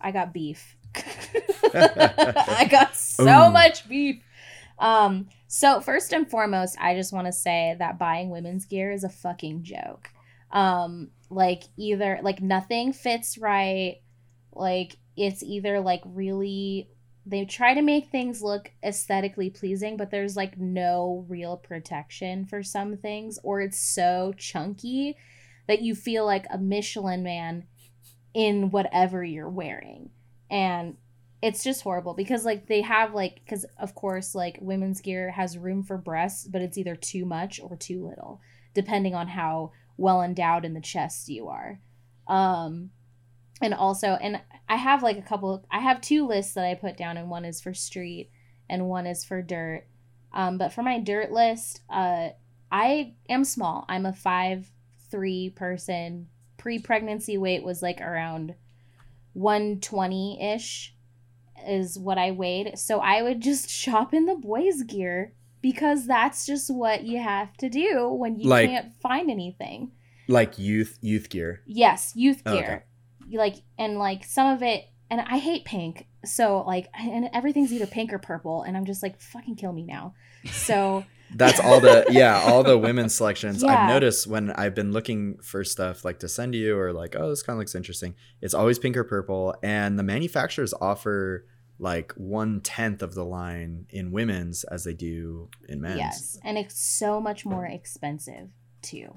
[0.00, 0.76] I got beef.
[1.74, 3.52] I got so Ooh.
[3.52, 4.22] much beef.
[4.78, 9.04] Um, so first and foremost, I just want to say that buying women's gear is
[9.04, 10.10] a fucking joke.
[10.52, 13.96] Um, like either like nothing fits right,
[14.52, 16.88] like it's either like really
[17.28, 22.62] they try to make things look aesthetically pleasing, but there's like no real protection for
[22.62, 25.14] some things, or it's so chunky
[25.66, 27.64] that you feel like a Michelin man
[28.32, 30.08] in whatever you're wearing.
[30.50, 30.96] And
[31.42, 35.58] it's just horrible because like they have like cuz of course like women's gear has
[35.58, 38.40] room for breasts, but it's either too much or too little
[38.72, 41.78] depending on how well endowed in the chest you are.
[42.26, 42.90] Um
[43.60, 46.96] and also and I have like a couple I have two lists that I put
[46.96, 48.30] down and one is for street
[48.68, 49.84] and one is for dirt.
[50.32, 52.28] Um but for my dirt list, uh
[52.70, 53.84] I am small.
[53.88, 54.70] I'm a five
[55.10, 56.28] three person.
[56.58, 58.54] Pre pregnancy weight was like around
[59.34, 60.94] 120 ish,
[61.66, 62.78] is what I weighed.
[62.78, 67.56] So I would just shop in the boys' gear because that's just what you have
[67.58, 69.92] to do when you Like- can't find anything.
[70.30, 71.62] Like youth youth gear.
[71.66, 72.84] Yes, youth Oh, gear.
[73.28, 76.06] You Like, and like some of it, and I hate pink.
[76.24, 78.62] So, like, and everything's either pink or purple.
[78.62, 80.14] And I'm just like, fucking kill me now.
[80.50, 83.62] So, That's all the yeah, all the women's selections.
[83.62, 83.82] Yeah.
[83.82, 87.28] I've noticed when I've been looking for stuff like to send you or like, oh,
[87.28, 88.14] this kind of looks interesting.
[88.40, 91.44] It's always pink or purple, and the manufacturers offer
[91.78, 95.98] like one tenth of the line in women's as they do in men's.
[95.98, 96.38] yes.
[96.42, 98.48] And it's so much more expensive,
[98.82, 99.14] too.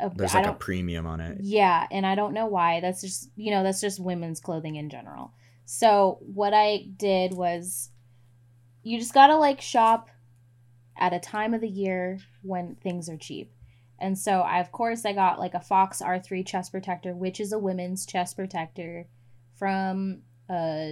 [0.00, 1.38] Uh, There's like a premium on it.
[1.40, 2.80] Yeah, and I don't know why.
[2.80, 5.32] That's just, you know, that's just women's clothing in general.
[5.64, 7.90] So, what I did was
[8.82, 10.10] you just got to like shop
[10.98, 13.52] at a time of the year when things are cheap.
[13.98, 17.52] And so, I of course I got like a Fox R3 chest protector, which is
[17.52, 19.06] a women's chest protector
[19.56, 20.90] from uh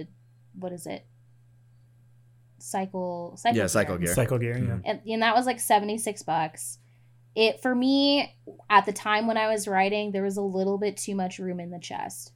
[0.57, 1.05] what is it?
[2.57, 4.15] Cycle Cycle Yeah, Cycle Gear Gear.
[4.15, 4.77] Cycle gear, yeah.
[4.83, 6.79] and, and that was like 76 bucks
[7.35, 8.33] it for me
[8.69, 11.59] at the time when i was writing there was a little bit too much room
[11.59, 12.31] in the chest.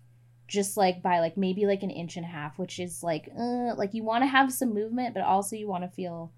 [0.48, 3.76] Just like by like maybe like an inch and a half which is like uh,
[3.76, 6.34] like you want to have some movement but also you want to feel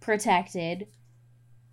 [0.00, 0.86] protected.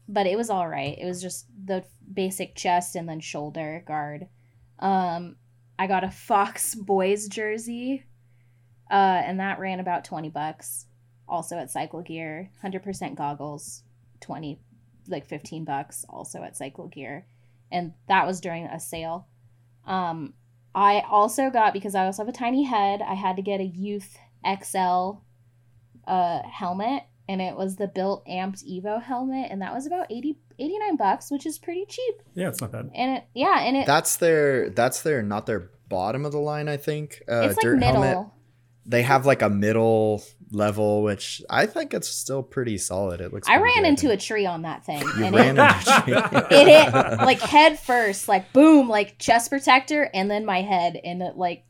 [0.10, 0.98] But it was all right.
[1.00, 4.28] It was just the basic chest and then shoulder guard.
[4.80, 5.38] Um
[5.78, 8.04] i got a fox boys jersey
[8.92, 10.88] uh and that ran about 20 bucks.
[11.28, 13.84] Also at Cycle Gear, 100% goggles,
[14.20, 14.60] 20
[15.08, 17.26] like 15 bucks also at Cycle Gear.
[17.72, 19.28] And that was during a sale.
[19.86, 20.34] Um
[20.76, 23.66] I also got because I also have a tiny head, I had to get a
[23.66, 25.20] Youth XL
[26.08, 30.38] uh helmet and it was the Bilt amped Evo helmet and that was about 80
[30.60, 32.16] 89 bucks, which is pretty cheap.
[32.36, 32.92] Yeah, it's not bad.
[32.94, 36.68] And it yeah, and it That's their that's their not their bottom of the line,
[36.68, 37.22] I think.
[37.28, 38.02] Uh it's like dirt middle.
[38.04, 38.28] helmet.
[38.86, 43.22] they have like a middle level, which I think it's still pretty solid.
[43.22, 43.50] It looks.
[43.50, 43.88] I ran good.
[43.88, 46.48] into a tree on that thing, You and ran it, into a tree.
[46.58, 51.22] it hit like head first, like boom, like chest protector, and then my head, and
[51.22, 51.66] it like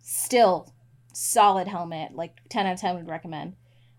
[0.00, 0.72] still
[1.14, 3.54] solid helmet, like ten out of ten would recommend.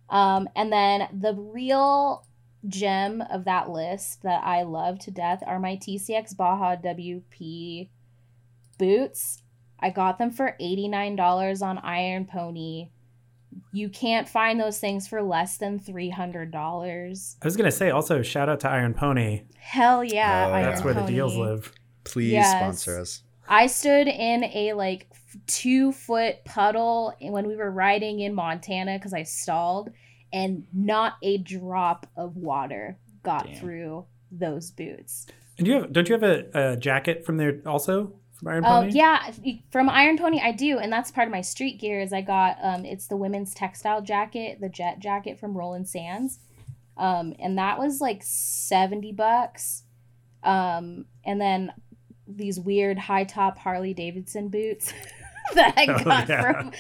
[0.10, 2.26] Um, and then the real
[2.68, 7.90] gem of that list that I love to death are my TCX Baja WP
[8.78, 9.44] boots.
[9.80, 12.90] I got them for $89 on Iron Pony.
[13.72, 17.36] You can't find those things for less than $300.
[17.42, 19.44] I was gonna say also shout out to Iron Pony.
[19.58, 20.48] Hell yeah.
[20.48, 21.72] Oh, Iron That's where the deals live.
[22.04, 22.52] Please Yes.
[22.52, 23.24] sponsor us.
[23.48, 25.08] I stood in a like
[25.48, 29.90] two foot puddle when we were riding in Montana because I stalled,
[30.32, 33.56] and not a drop of water got Damn.
[33.56, 35.28] through those boots.
[35.58, 38.66] And do you have don't you have a, a jacket from there also from Iron
[38.66, 38.92] Oh Pony?
[38.94, 39.32] yeah,
[39.72, 42.00] from Iron Pony I do, and that's part of my street gear.
[42.02, 46.40] Is I got um, it's the women's textile jacket, the jet jacket from Roland Sands,
[46.98, 49.84] um, and that was like seventy bucks,
[50.44, 51.72] um, and then
[52.28, 54.94] these weird high top Harley Davidson boots
[55.56, 56.42] that I Oh, got yeah.
[56.42, 56.72] from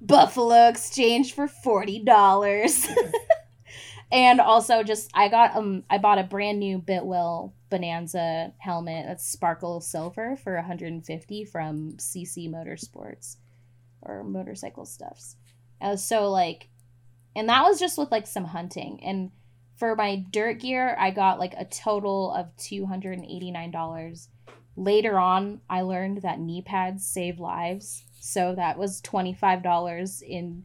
[0.00, 2.86] Buffalo Exchange for forty dollars.
[4.12, 9.28] and also just I got um I bought a brand new Biltwell Bonanza helmet that's
[9.28, 13.38] sparkle silver for 150 from CC Motorsports
[14.00, 15.34] or motorcycle stuffs.
[15.80, 16.68] Uh, so like
[17.34, 19.32] and that was just with like some hunting and
[19.74, 24.28] for my dirt gear I got like a total of $289.
[24.76, 28.04] Later on I learned that knee pads save lives.
[28.20, 30.64] So that was $25 in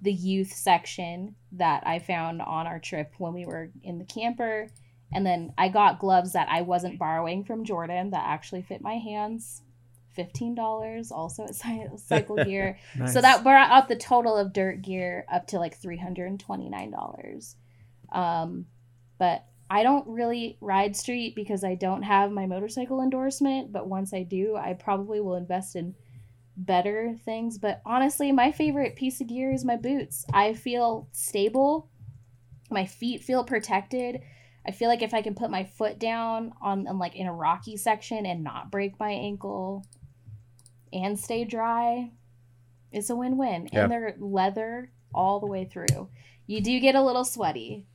[0.00, 4.68] the youth section that I found on our trip when we were in the camper.
[5.12, 8.94] And then I got gloves that I wasn't borrowing from Jordan that actually fit my
[8.94, 9.62] hands.
[10.16, 11.54] $15 also at
[12.00, 12.78] Cycle Gear.
[12.96, 13.12] Nice.
[13.12, 17.54] So that brought up the total of dirt gear up to like $329.
[18.12, 18.66] Um,
[19.18, 23.72] but I don't really ride street because I don't have my motorcycle endorsement.
[23.72, 25.94] But once I do, I probably will invest in
[26.56, 27.58] better things.
[27.58, 30.24] But honestly, my favorite piece of gear is my boots.
[30.32, 31.90] I feel stable.
[32.70, 34.22] My feet feel protected.
[34.66, 37.32] I feel like if I can put my foot down on, on like in a
[37.32, 39.86] rocky section and not break my ankle
[40.92, 42.10] and stay dry,
[42.90, 43.68] it's a win-win.
[43.72, 43.84] Yeah.
[43.84, 46.08] And they're leather all the way through.
[46.46, 47.86] You do get a little sweaty.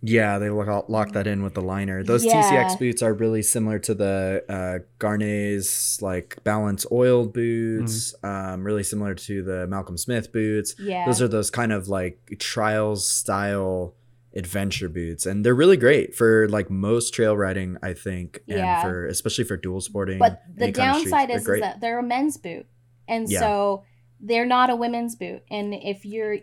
[0.00, 2.04] Yeah, they lock, lock that in with the liner.
[2.04, 2.40] Those Yeah.
[2.42, 8.14] TCX boots are really similar to the uh, Gaerne's like balance oiled boots.
[8.22, 10.76] Um, really similar to the Malcolm Smith boots.
[10.78, 11.04] Yeah.
[11.06, 13.94] Those are those kind of like trials style
[14.38, 17.76] adventure boots, and they're really great for like most trail riding.
[17.82, 18.82] I think, and Yeah.
[18.82, 20.18] for especially for dual sporting.
[20.18, 22.66] But the any kind of streets, downside is, is that they're a men's boot.
[23.06, 23.40] And Yeah.
[23.40, 23.84] so
[24.20, 25.42] they're not a women's boot.
[25.50, 26.38] And if you're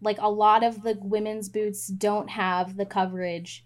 [0.00, 3.64] like a lot of the women's boots don't have the coverage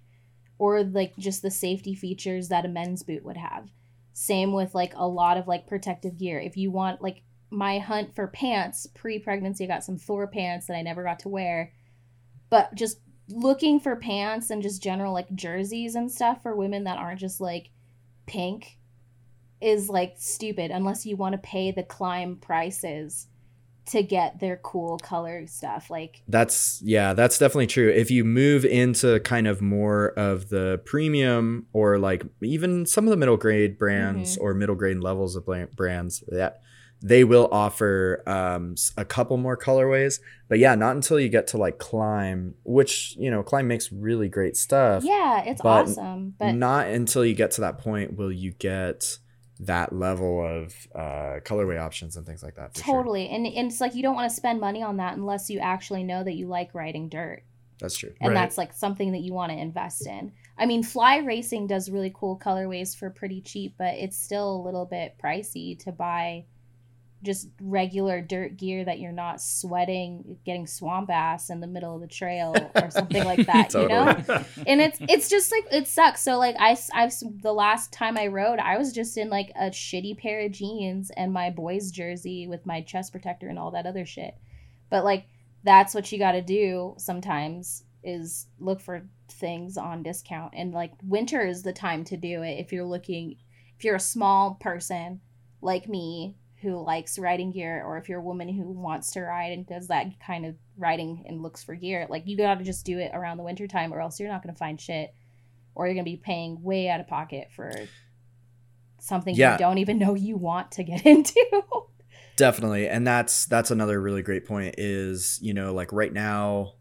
[0.58, 3.70] or like just the safety features that a men's boot would have.
[4.12, 6.38] Same with like a lot of like protective gear.
[6.38, 10.76] If you want like my hunt for pants pre-pregnancy, I got some Thor pants that
[10.76, 11.72] I never got to wear.
[12.50, 16.98] But just looking for pants and just general like jerseys and stuff for women that
[16.98, 17.70] aren't just like
[18.26, 18.78] pink
[19.60, 23.26] is like stupid unless you want to pay the Klim prices
[23.86, 25.88] to get their cool color stuff.
[25.90, 27.88] Like That's yeah, that's definitely true.
[27.90, 33.10] If you move into kind of more of the premium or like even some of
[33.10, 34.44] the middle grade brands Mm-hmm.
[34.44, 36.60] or middle grade levels of brands, that
[37.00, 40.20] they will offer um, s- a couple more colorways.
[40.48, 44.28] But yeah, not until you get to like Klim, which you know, Klim makes really
[44.28, 45.04] great stuff.
[45.04, 46.34] yeah, it's but awesome.
[46.38, 49.18] But not until you get to that point will you get
[49.60, 52.76] that level of uh, colorway options and things like that.
[52.76, 52.94] for sure.
[52.96, 53.28] totally.
[53.28, 56.04] And and it's like you don't want to spend money on that unless you actually
[56.04, 57.42] know that you like riding dirt.
[57.80, 58.12] That's true.
[58.20, 58.34] and Right.
[58.34, 60.32] that's like something that you want to invest in.
[60.56, 64.62] I mean, Fly Racing does really cool colorways for pretty cheap, but it's still a
[64.64, 66.44] little bit pricey to buy
[67.22, 72.00] just regular dirt gear that you're not sweating, getting swamp ass in the middle of
[72.00, 74.06] the trail or something like that, you know?
[74.66, 76.22] And it's it's just like it sucks.
[76.22, 79.70] So like I I've the last time I rode, I was just in like a
[79.70, 83.86] shitty pair of jeans and my boys jersey with my chest protector and all that
[83.86, 84.34] other shit.
[84.90, 85.26] But like
[85.64, 90.92] that's what you got to do sometimes is look for things on discount and like
[91.02, 93.36] winter is the time to do it if you're looking
[93.76, 95.20] if you're a small person
[95.60, 99.52] like me who likes riding gear or if you're a woman who wants to ride
[99.52, 102.84] and does that kind of riding and looks for gear like you got to just
[102.84, 105.14] do it around the winter time or else you're not going to find shit
[105.74, 107.72] or you're going to be paying way out of pocket for
[108.98, 109.52] something Yeah.
[109.52, 111.34] you don't even know you want to get into
[112.38, 114.76] Definitely, and that's that's another really great point.
[114.78, 116.74] Is you know like right now,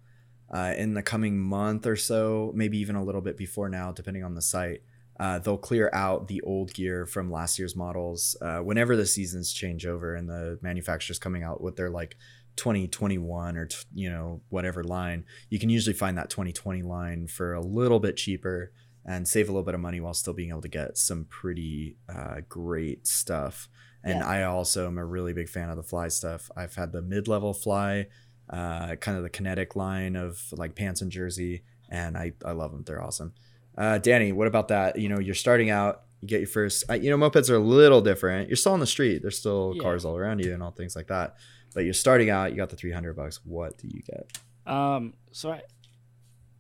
[0.54, 4.24] uh, in the coming month or so, maybe even a little bit before now, depending
[4.24, 4.84] on the site,
[5.20, 9.52] uh, they'll clear out the old gear from last year's models uh, whenever the seasons
[9.52, 12.16] change over and the manufacturers coming out with their like
[12.58, 15.26] 2021 or t- you know whatever line.
[15.50, 18.72] You can usually find that 2020 line for a little bit cheaper
[19.06, 21.96] and save a little bit of money while still being able to get some pretty
[22.14, 23.70] uh, great stuff.
[24.04, 24.28] And Yeah.
[24.28, 26.52] I also am a really big fan of the fly stuff.
[26.58, 28.08] I've had the mid level fly,
[28.50, 32.72] uh, kind of the kinetic line of like pants and jersey, and I, I love
[32.72, 32.84] them.
[32.86, 33.34] They're awesome.
[33.78, 34.98] Uh, Danny, what about that?
[34.98, 37.60] You know, you're starting out, you get your first, uh, you know, mopeds are a
[37.60, 38.50] little different.
[38.50, 39.84] You're still on the street, there's still Yeah.
[39.84, 41.36] cars all around you and all things like that.
[41.76, 43.40] But you're starting out, you got the 300 bucks.
[43.46, 44.38] What do you get?
[44.66, 45.62] Um, so I,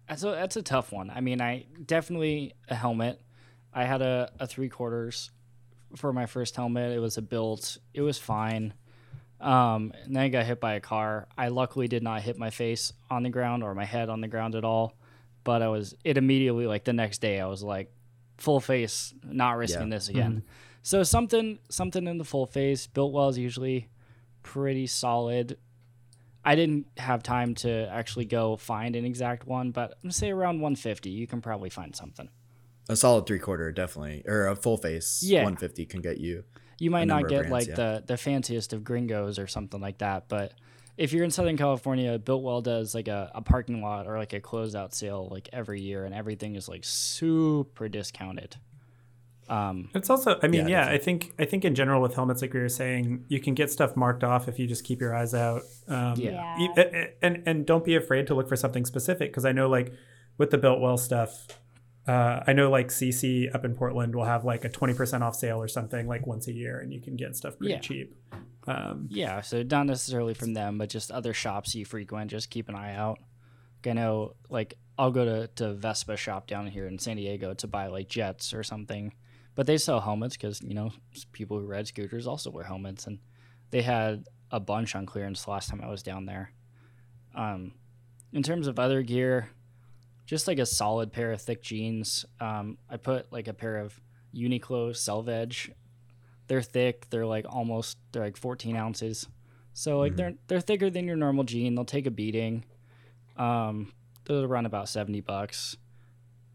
[0.07, 1.09] that's a, that's a tough one.
[1.09, 3.19] I mean, I definitely a helmet.
[3.73, 5.31] I had a, a three quarters
[5.95, 6.91] for my first helmet.
[6.91, 7.77] It was a Bilt.
[7.93, 8.73] It was fine.
[9.39, 11.27] Um, and then I got hit by a car.
[11.37, 14.27] I luckily did not hit my face on the ground or my head on the
[14.27, 14.96] ground at all.
[15.47, 17.89] But I was it immediately like the next day I was like
[18.35, 19.95] full face, not risking Yeah.
[19.95, 20.31] this again.
[20.31, 20.47] Mm-hmm.
[20.83, 22.85] So something something in the full face.
[22.85, 23.87] Biltwell is usually
[24.43, 25.57] pretty solid.
[26.43, 30.31] I didn't have time to actually go find an exact one, but I'm gonna say
[30.31, 31.09] around 150.
[31.09, 32.27] You can probably find something.
[32.89, 35.23] A solid three quarter, definitely, or a full face.
[35.23, 35.43] Yeah.
[35.43, 36.43] 150 can get you.
[36.77, 37.75] You might not get brands, like yeah.
[37.75, 40.51] the the fanciest of gringos or something like that, but
[40.97, 44.41] if you're in Southern California, Biltwell does like a, a parking lot or like a
[44.41, 48.55] closeout sale like every year, and everything is like super discounted.
[49.49, 52.41] Um, It's also, I mean, Yeah, yeah, I think, I think in general with helmets,
[52.41, 55.15] like we were saying, you can get stuff marked off if you just keep your
[55.15, 55.61] eyes out.
[55.87, 56.67] Um, Yeah.
[56.77, 59.93] a- And and don't be afraid to look for something specific because I know like
[60.37, 61.47] with the Biltwell stuff,
[62.09, 65.35] uh, I know like CC up in Portland will have like a twenty percent off
[65.35, 67.79] sale or something like once a year, and you can get stuff pretty Yeah.
[67.79, 68.17] cheap.
[68.67, 72.29] Um, yeah, so not necessarily from them, but just other shops you frequent.
[72.29, 73.19] Just keep an eye out.
[73.85, 77.67] I know, like, I'll go to, to Vespa shop down here in San Diego to
[77.67, 79.13] buy like jets or something,
[79.55, 80.91] but they sell helmets because you know
[81.31, 83.19] people who ride scooters also wear helmets, and
[83.69, 86.51] they had a bunch on clearance the last time I was down there.
[87.35, 87.73] Um,
[88.33, 89.49] in terms of other gear,
[90.25, 92.25] just like a solid pair of thick jeans.
[92.39, 93.99] Um, I put like a pair of
[94.35, 95.71] Uniqlo Selvage.
[96.47, 97.09] They're thick.
[97.09, 99.27] They're like almost they're like 14 ounces.
[99.73, 101.75] So like they're they're thicker than your normal jean.
[101.75, 102.65] They'll take a beating.
[103.37, 103.93] Um,
[104.25, 105.77] they'll run about 70 bucks.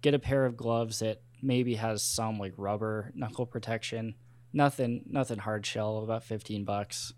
[0.00, 4.16] Get a pair of gloves that maybe has some like rubber knuckle protection.
[4.52, 5.98] Nothing nothing hard shell.
[5.98, 7.12] About 15 bucks.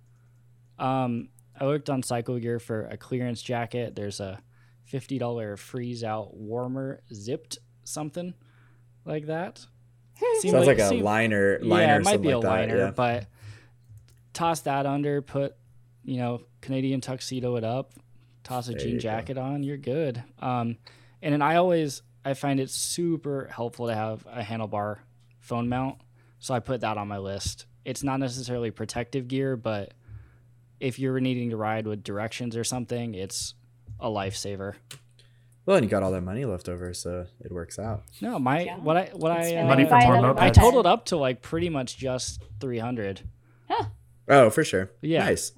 [0.79, 3.95] Um, I looked on Cycle Gear for a clearance jacket.
[3.95, 4.41] There's a
[4.85, 8.35] fifty dollar freeze out warmer zipped something
[9.05, 9.67] like that.
[10.41, 12.49] Seemed Sounds like, a seemed- liner, liner yeah, it might be something a like that.
[12.49, 12.91] liner, yeah.
[12.91, 13.27] but
[14.33, 15.57] toss that under, put
[16.05, 17.93] you know Canadian tuxedo it up,
[18.45, 19.01] toss a There jean you go.
[19.01, 20.23] jacket on, you're good.
[20.41, 20.77] Um,
[21.23, 24.99] and then I always I find it super helpful to have a handlebar
[25.41, 25.99] phone mount,
[26.39, 27.67] so I put that on my list.
[27.85, 29.93] It's not necessarily protective gear, but
[30.81, 33.55] if you're needing to ride with directions or something, it's
[34.01, 34.75] a lifesaver.
[35.67, 38.03] Well, and you got all that money left over, so it works out.
[38.21, 38.79] No, my Yeah.
[38.79, 40.39] what I what I uh, Money for buy more.
[40.39, 43.23] I totaled up to like pretty much just three hundred.
[44.27, 44.91] Oh, for sure.
[45.03, 45.25] Yeah.
[45.25, 45.53] Nice.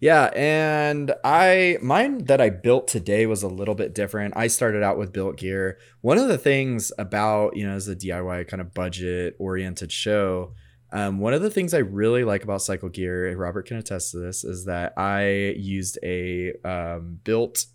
[0.00, 4.34] Yeah, and I mine that I built today was a little bit different.
[4.36, 5.78] I started out with Bilt gear.
[6.00, 10.54] One of the things about, you know, as a DIY kind of budget oriented show,
[10.92, 14.18] um, one of the things I really like about Cycle Gear, Robert can attest to
[14.18, 17.66] this, is that I used a um, built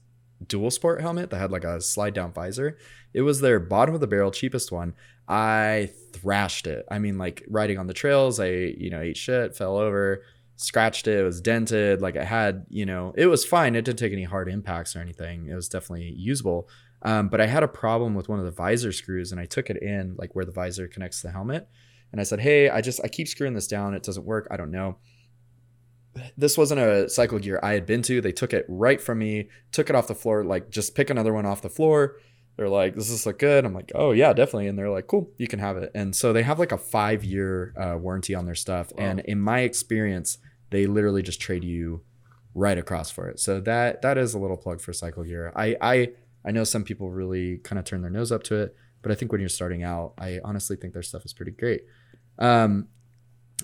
[0.47, 2.78] dual sport helmet that had like a slide down visor.
[3.13, 4.93] It was their bottom of the barrel, cheapest one.
[5.28, 6.86] I thrashed it.
[6.89, 10.23] I mean, like riding on the trails, I, you know, ate shit, fell over,
[10.56, 11.19] scratched it.
[11.19, 12.02] It was dented.
[12.02, 13.75] Like it had, you know, it was fine.
[13.75, 15.47] It didn't take any hard impacts or anything.
[15.47, 16.67] It was definitely usable.
[17.02, 19.69] Um, but I had a problem with one of the visor screws and I took
[19.69, 21.69] it in, like where the visor connects the helmet.
[22.12, 23.94] And I said, Hey, I just, I keep screwing this down.
[23.94, 24.48] It doesn't work.
[24.52, 24.98] I don't know.
[26.37, 28.21] This wasn't a cycle gear I had been to.
[28.21, 31.33] They took it right from me, took it off the floor, like just pick another
[31.33, 32.17] one off the floor.
[32.57, 33.63] They're like, does this look good?
[33.63, 34.67] I'm like, oh yeah, definitely.
[34.67, 35.91] And they're like, cool, you can have it.
[35.95, 38.91] And so they have like a five year uh, warranty on their stuff.
[38.97, 39.05] Wow.
[39.05, 40.39] And in my experience,
[40.71, 42.01] they literally just trade you
[42.53, 43.39] right across for it.
[43.39, 45.53] So that that is a little plug for Cycle Gear.
[45.55, 46.10] I I
[46.45, 49.15] I know some people really kind of turn their nose up to it, but I
[49.15, 51.83] think when you're starting out, I honestly think their stuff is pretty great.
[52.37, 52.87] Um,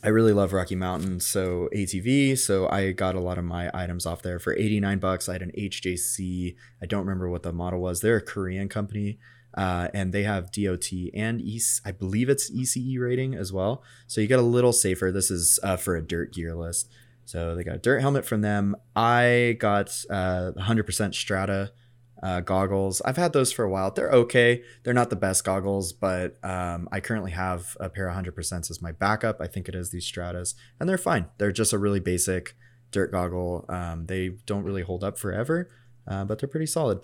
[0.04, 2.38] I really love Rocky Mountain, so ATV.
[2.38, 5.30] So I got a lot of my items off there for 89 bucks.
[5.30, 6.56] I had an HJC.
[6.82, 8.02] I don't remember what the model was.
[8.02, 9.18] They're a Korean company,
[9.56, 11.42] uh, and they have DOT and
[11.86, 13.84] I believe it's ECE rating as well.
[14.08, 15.12] So you get a little safer.
[15.12, 16.92] This is uh, for a dirt gear list.
[17.26, 18.76] So they got a dirt helmet from them.
[18.96, 21.72] I got uh, 100% Strata
[22.26, 23.04] uh, goggles.
[23.06, 23.92] I've had those for a while.
[23.92, 24.64] They're okay.
[24.84, 28.82] They're not the best goggles, but um, I currently have a pair of 100% as
[28.82, 29.40] my backup.
[29.40, 31.28] I think it is these Stratas, and they're fine.
[31.38, 32.56] They're just a really basic
[32.90, 33.66] dirt goggle.
[33.70, 35.70] Um, they don't really hold up forever,
[36.08, 37.00] uh, but they're pretty solid.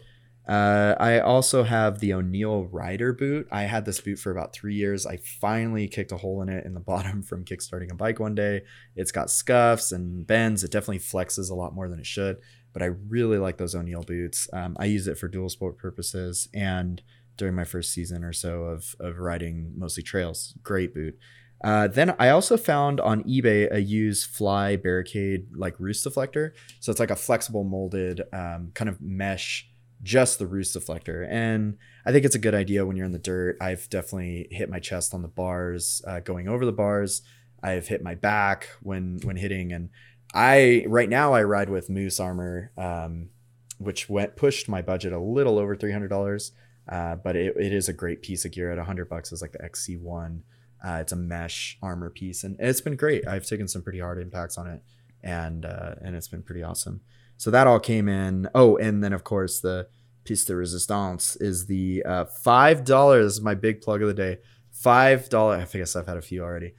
[0.47, 3.47] Uh, I also have the O'Neill Rider boot.
[3.51, 5.05] I had this boot for about three years.
[5.05, 8.33] I finally kicked a hole in it in the bottom from kickstarting a bike one
[8.33, 8.63] day.
[8.95, 10.63] It's got scuffs and bends.
[10.63, 12.37] It definitely flexes a lot more than it should,
[12.73, 14.47] but I really like those O'Neill boots.
[14.53, 17.01] Um, I use it for dual sport purposes and
[17.37, 20.53] during my first season or so of, of riding mostly trails.
[20.63, 21.17] Great boot.
[21.63, 26.51] Uh, then I also found on eBay a used fly barricade like roost deflector.
[26.79, 29.67] So it's like a flexible molded um, kind of mesh
[30.03, 31.27] just the roost deflector.
[31.29, 33.57] And I think it's a good idea when you're in the dirt.
[33.61, 37.21] I've definitely hit my chest on the bars, uh, going over the bars.
[37.63, 39.89] I've hit my back when when hitting, and
[40.33, 43.29] I right now I ride with Moose Armor, um,
[43.77, 46.51] which went pushed my budget a little over three hundred dollars.
[46.89, 49.51] Uh, but it, it is a great piece of gear at 100 bucks is like
[49.51, 50.41] the XC1
[50.83, 54.17] uh, it's a mesh armor piece and it's been great I've taken some pretty hard
[54.17, 54.81] impacts on it
[55.23, 57.01] and uh, and it's been pretty awesome
[57.41, 58.47] so that all came in.
[58.53, 59.87] Oh, and then of course the
[60.25, 63.41] piece de resistance is the uh, five dollars.
[63.41, 64.37] My big plug of the day.
[64.69, 65.55] Five dollar.
[65.55, 66.75] I guess I've had a few already.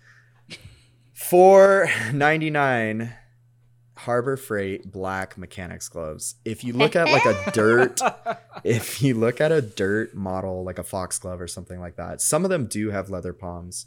[1.13, 3.13] Four ninety nine.
[3.97, 6.37] Harbor Freight black mechanics gloves.
[6.45, 8.01] If you look at like a dirt,
[8.65, 12.21] if you look at a dirt model like a fox glove or something like that,
[12.21, 13.87] some of them do have leather palms,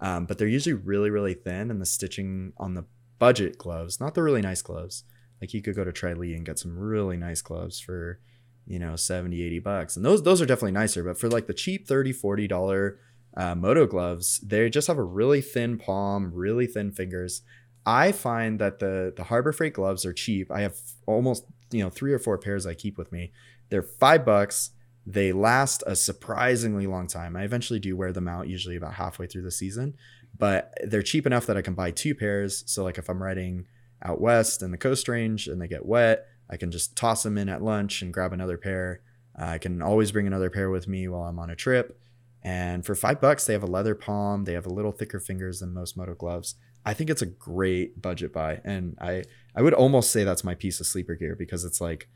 [0.00, 2.84] um, but they're usually really really thin, and the stitching on the
[3.18, 5.04] budget gloves, not the really nice gloves,
[5.40, 8.20] like you could go to Troy Lee and get some really nice gloves for,
[8.66, 9.96] you know, 70, 80 bucks.
[9.96, 12.98] And those those are definitely nicer, but for like the cheap 30, 40 dollar
[13.36, 17.42] uh, moto gloves, they just have a really thin palm, really thin fingers.
[17.86, 20.50] I find that the the Harbor Freight gloves are cheap.
[20.50, 20.76] I have
[21.06, 23.32] almost, you know, three or four pairs I keep with me.
[23.70, 24.70] They're 5 bucks.
[25.06, 27.36] They last a surprisingly long time.
[27.36, 29.94] I eventually do wear them out usually about halfway through the season,
[30.36, 32.64] but they're cheap enough that I can buy two pairs.
[32.66, 33.66] So like if I'm riding
[34.02, 37.38] out west in the coast range and they get wet, I can just toss them
[37.38, 39.00] in at lunch and grab another pair.
[39.38, 42.00] Uh, I can always bring another pair with me while I'm on a trip.
[42.42, 44.44] And for five bucks, they have a leather palm.
[44.44, 46.54] They have a little thicker fingers than most moto gloves.
[46.86, 49.24] I think it's a great budget buy, and I
[49.54, 52.08] I would almost say that's my piece of sleeper gear because it's like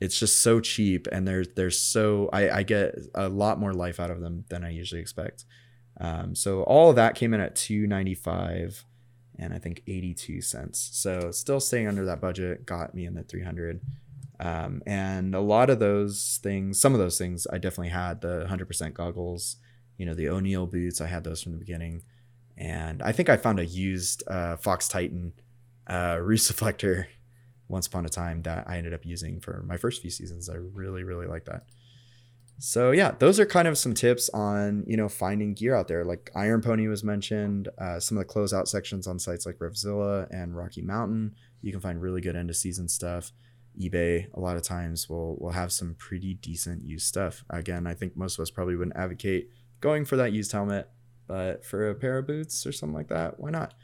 [0.00, 4.00] it's just so cheap, and there's there's so I, I get a lot more life
[4.00, 5.44] out of them than I usually expect.
[6.00, 8.84] Um, so all of that came in at two ninety five
[9.38, 10.90] and I think 82 cents.
[10.92, 13.80] So still staying under that budget got me in the 300.
[14.38, 18.46] Um, and a lot of those things, some of those things, I definitely had the
[18.48, 19.56] 100% goggles,
[19.98, 21.00] you know, the O'Neill boots.
[21.00, 22.02] I had those from the beginning,
[22.56, 25.32] and I think I found a used uh, Fox Titan
[25.86, 27.06] uh, roost deflector
[27.68, 30.48] once upon a time that I ended up using for my first few seasons.
[30.48, 31.64] I really, really like that.
[32.58, 36.04] So yeah, those are kind of some tips on you know finding gear out there.
[36.04, 37.68] Like Iron Pony was mentioned.
[37.78, 41.80] Uh, some of the closeout sections on sites like Revzilla and Rocky Mountain, you can
[41.80, 43.32] find really good end of season stuff.
[43.78, 47.44] eBay a lot of times will will have some pretty decent used stuff.
[47.50, 49.50] Again, I think most of us probably wouldn't advocate
[49.80, 50.88] going for that used helmet,
[51.26, 53.74] but for a pair of boots or something like that, why not?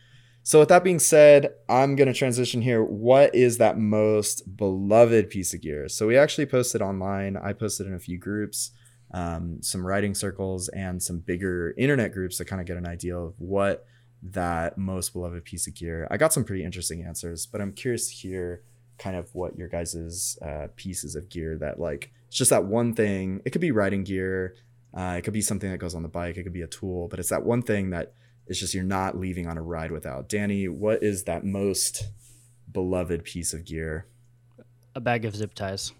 [0.45, 2.83] So, with that being said, I'm going to transition here.
[2.83, 5.89] What is that most beloved piece of gear?
[5.89, 7.37] So, we actually posted online.
[7.37, 8.73] I posted in a few groups,
[9.15, 13.17] um, some writing circles, and some bigger internet groups to kind of get an idea
[13.17, 13.87] of what
[14.23, 16.09] that most beloved piece of gear.
[16.11, 18.63] I got some pretty interesting answers, but I'm curious to hear
[18.99, 22.95] kind of what your guys's uh, pieces of gear that like it's just that one
[22.95, 23.43] thing.
[23.45, 24.55] It could be riding gear,
[24.95, 27.09] uh, it could be something that goes on the bike, it could be a tool,
[27.09, 28.13] but it's that one thing that
[28.47, 30.29] it's just you're not leaving on a ride without.
[30.29, 32.09] Danny, what is that most
[32.71, 34.07] beloved piece of gear?
[34.95, 35.93] A bag of zip ties.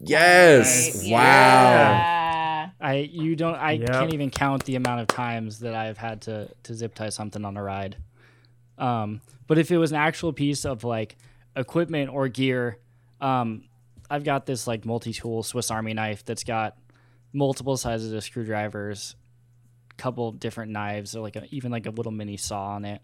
[0.00, 0.94] Yes.
[0.94, 1.10] Nice.
[1.10, 1.18] Wow.
[1.20, 2.70] Yeah.
[2.80, 3.88] I you don't I Yep.
[3.88, 7.44] can't even count the amount of times that I've had to to zip tie something
[7.44, 7.96] on a ride.
[8.76, 11.16] Um, but if it was an actual piece of like
[11.56, 12.78] equipment or gear,
[13.20, 13.64] um,
[14.10, 16.76] I've got this like multi-tool Swiss Army knife that's got
[17.34, 19.16] multiple sizes of screwdrivers,
[19.98, 23.02] couple different knives, or like a, even like a little mini saw on it,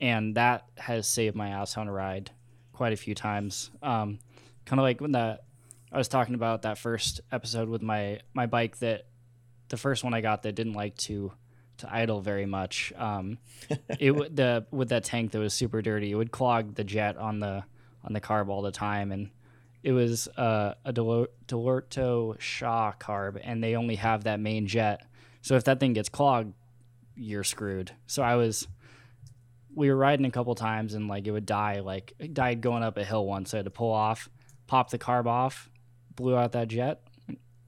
[0.00, 2.30] and that has saved my ass on a ride
[2.72, 3.70] quite a few times.
[3.82, 4.20] Um,
[4.64, 5.44] kind of like when that
[5.92, 9.06] I was talking about that first episode with my my bike that
[9.68, 11.32] the first one I got that didn't like to
[11.78, 12.92] to idle very much.
[12.96, 13.38] Um,
[13.98, 16.12] it would the with that tank that was super dirty.
[16.12, 17.64] It would clog the jet on the
[18.04, 19.30] on the carb all the time, and
[19.82, 25.06] it was uh, a Dell'Orto SHA carb, and they only have that main jet.
[25.42, 26.52] So if that thing gets clogged,
[27.14, 27.92] you're screwed.
[28.06, 28.66] So I was
[29.74, 31.80] we were riding a couple times and like it would die.
[31.80, 33.50] Like it died going up a hill once.
[33.50, 34.28] So I had to pull off,
[34.66, 35.70] pop the carb off,
[36.16, 37.02] blew out that jet,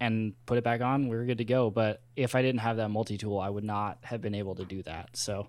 [0.01, 1.09] and put it back on.
[1.09, 1.71] We were good to go.
[1.71, 4.65] But if I didn't have that multi tool, I would not have been able to
[4.65, 5.11] do that.
[5.17, 5.47] So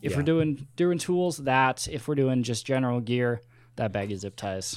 [0.00, 0.16] if Yeah.
[0.18, 3.40] we're doing doing tools, that if we're doing just general gear,
[3.76, 4.76] that bag of zip ties.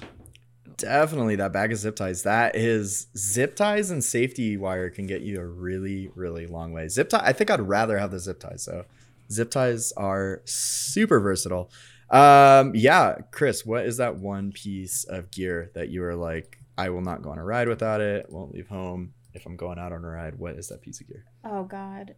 [0.78, 2.23] Definitely that bag of zip ties.
[2.23, 6.88] That is zip ties and safety wire can get you a really, really long way.
[6.88, 8.63] Zip tie, I think I'd rather have the zip ties.
[8.63, 8.86] So
[9.32, 11.69] zip ties are super versatile.
[12.09, 16.89] Um, yeah, Chris, what is that one piece of gear that you are like, I
[16.89, 19.91] will not go on a ride without it, won't leave home if I'm going out
[19.91, 20.38] on a ride?
[20.38, 21.26] What is that piece of gear?
[21.43, 22.15] Oh God.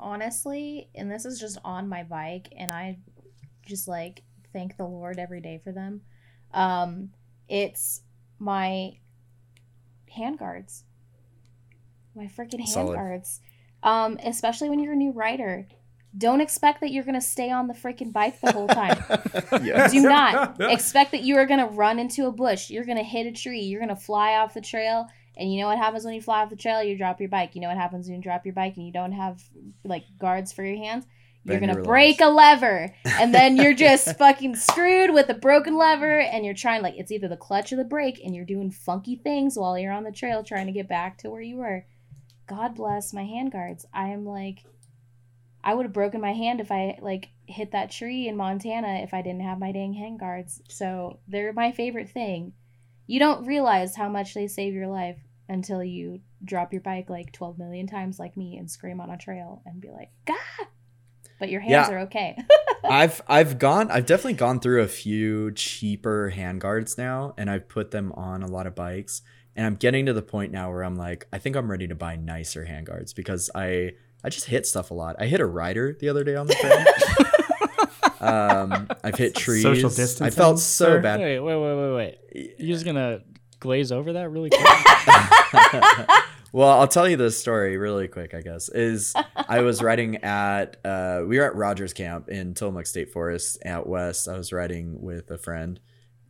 [0.00, 2.98] Honestly, and this is just on my bike and I
[3.66, 4.22] just like
[4.52, 6.02] thank the Lord every day for them.
[6.54, 7.10] Um
[7.48, 8.02] it's
[8.38, 8.92] my
[10.16, 10.82] handguards.
[12.14, 12.98] My freaking Solid.
[12.98, 13.40] handguards.
[13.82, 15.66] Um especially when you're a new rider.
[16.16, 18.98] Don't expect that you're going to stay on the freaking bike the whole time.
[19.62, 19.88] yeah.
[19.88, 22.70] Do not expect that you are going to run into a bush.
[22.70, 23.60] You're going to hit a tree.
[23.60, 25.06] You're going to fly off the trail.
[25.36, 26.82] And you know what happens when you fly off the trail?
[26.82, 27.54] You drop your bike.
[27.54, 29.42] You know what happens when you drop your bike and you don't have
[29.84, 31.06] like guards for your hands?
[31.44, 32.94] You're going to break a lever.
[33.04, 36.20] And then you're just fucking screwed with a broken lever.
[36.20, 38.20] And you're trying, like, it's either the clutch or the brake.
[38.24, 41.30] And you're doing funky things while you're on the trail trying to get back to
[41.30, 41.86] where you were.
[42.46, 43.84] God bless my handguards.
[43.92, 44.64] I am like,
[45.62, 49.12] I would have broken my hand if I like hit that tree in Montana if
[49.12, 50.60] I didn't have my dang handguards.
[50.68, 52.52] So they're my favorite thing.
[53.06, 55.18] You don't realize how much they save your life
[55.48, 59.18] until you drop your bike like 12 million times like me and scream on a
[59.18, 60.34] trail and be like, "Gah!"
[61.38, 61.90] But your hands Yeah.
[61.90, 62.36] are okay.
[62.84, 67.90] I've I've gone I've definitely gone through a few cheaper handguards now and I've put
[67.90, 69.22] them on a lot of bikes
[69.56, 71.94] and I'm getting to the point now where I'm like I think I'm ready to
[71.94, 73.92] buy nicer handguards because I
[74.24, 75.16] I just hit stuff a lot.
[75.20, 76.84] I hit a rider the other day on the trail.
[78.20, 79.62] um I've hit trees.
[79.62, 80.20] Social distance.
[80.20, 81.00] I felt so sir?
[81.00, 81.20] bad.
[81.20, 81.94] Wait, wait, wait, wait,
[82.34, 82.54] wait.
[82.58, 83.20] You're just gonna
[83.60, 86.08] glaze over that really quick?
[86.52, 88.68] Well, I'll tell you this story really quick, I guess.
[88.68, 93.58] Is I was riding at uh we were at Rogers Camp in Tillamook State Forest
[93.64, 94.28] out west.
[94.28, 95.80] I was riding with a friend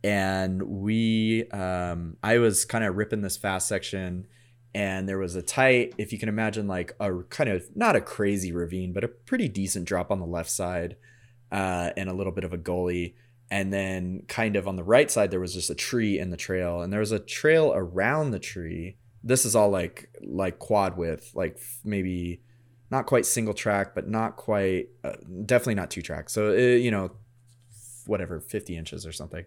[0.03, 4.27] and we um I was kind of ripping this fast section
[4.73, 8.01] and there was a tight, if you can imagine like a kind of not a
[8.01, 10.95] crazy ravine, but a pretty decent drop on the left side,
[11.51, 13.15] uh, and a little bit of a gully.
[13.51, 16.37] And then kind of on the right side, there was just a tree in the
[16.37, 18.97] trail, and there was a trail around the tree.
[19.23, 22.41] This is all like like quad width, like maybe
[22.91, 25.13] not quite single track, but not quite, uh,
[25.45, 26.29] definitely not two track.
[26.29, 27.11] So uh, you know,
[28.05, 29.45] whatever, fifty inches or something.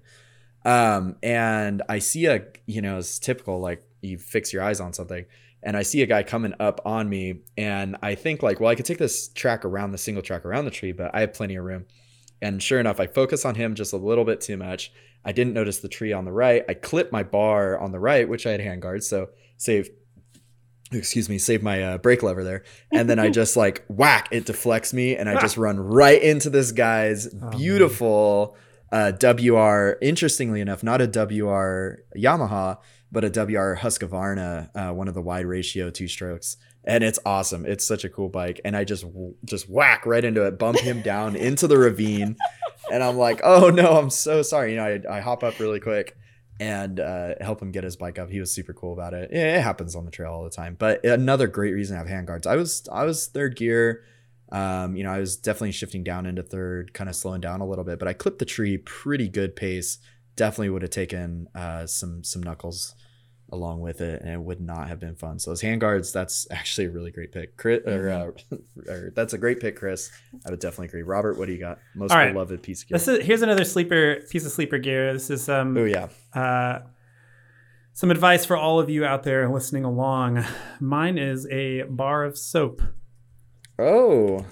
[0.65, 4.93] Um, and I see a, you know, it's typical, like you fix your eyes on
[4.93, 5.25] something,
[5.63, 8.77] and I see a guy coming up on me, and I think like, well, I
[8.77, 11.57] could take this track around the single track around the tree, but I have plenty
[11.57, 11.87] of room.
[12.41, 14.93] And sure enough, I focus on him just a little bit too much.
[15.25, 16.65] I didn't notice the tree on the right.
[16.69, 19.31] I clip my bar on the right, which I had handguards, so
[19.63, 19.91] save.
[20.93, 24.29] Excuse me, save my uh, brake lever there, and then I just like whack.
[24.31, 27.51] It deflects me, and I just run right into this guy's man.
[27.51, 28.57] beautiful
[28.91, 29.97] uh, WR.
[30.03, 32.77] Interestingly enough, not a WR Yamaha,
[33.11, 37.65] but a WR Husqvarna, uh, one of the wide ratio two strokes, and it's awesome.
[37.65, 39.07] It's such a cool bike, and I just
[39.47, 42.37] just whack right into it, bump him down into the ravine,
[42.93, 44.73] and I'm like, oh no, I'm so sorry.
[44.73, 46.19] You know, I, I hop up really quick
[46.61, 48.31] and uh, help him get his bike up.
[48.31, 49.31] He was super cool about it.
[49.33, 50.77] Yeah, it happens on the trail all the time.
[50.79, 52.47] But another great reason to have handguards.
[52.47, 54.05] I was I was third gear.
[54.51, 57.67] Um, you know, I was definitely shifting down into third, kind of slowing down a
[57.67, 59.99] little bit, but I clipped the tree pretty good pace.
[60.37, 62.95] Definitely would have taken uh, some some knuckles
[63.53, 65.39] along with it, and it would not have been fun.
[65.39, 67.57] So those handguards, that's actually a really great pick.
[67.59, 68.57] Chris, or, uh,
[68.91, 70.11] or that's a great pick, Chris.
[70.45, 71.03] I would definitely agree.
[71.03, 71.79] Robert, what do you got?
[71.95, 72.33] Most right.
[72.33, 72.97] beloved piece of gear.
[72.97, 75.13] This is here's another sleeper piece of sleeper gear.
[75.13, 76.81] This is um oh yeah, uh,
[77.93, 80.45] some advice for all of you out there listening along.
[80.81, 82.81] Mine is a bar of soap.
[83.79, 84.47] oh,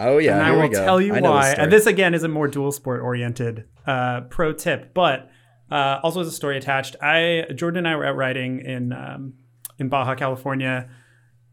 [0.00, 0.34] oh yeah.
[0.36, 1.50] and I will tell you I why.
[1.52, 5.30] and this again is a more dual sport oriented uh, pro tip, but
[5.70, 6.96] uh, also has a story attached.
[7.02, 9.34] I Jordan and I were out riding in um,
[9.78, 10.88] in Baja, California,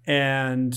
[0.05, 0.75] and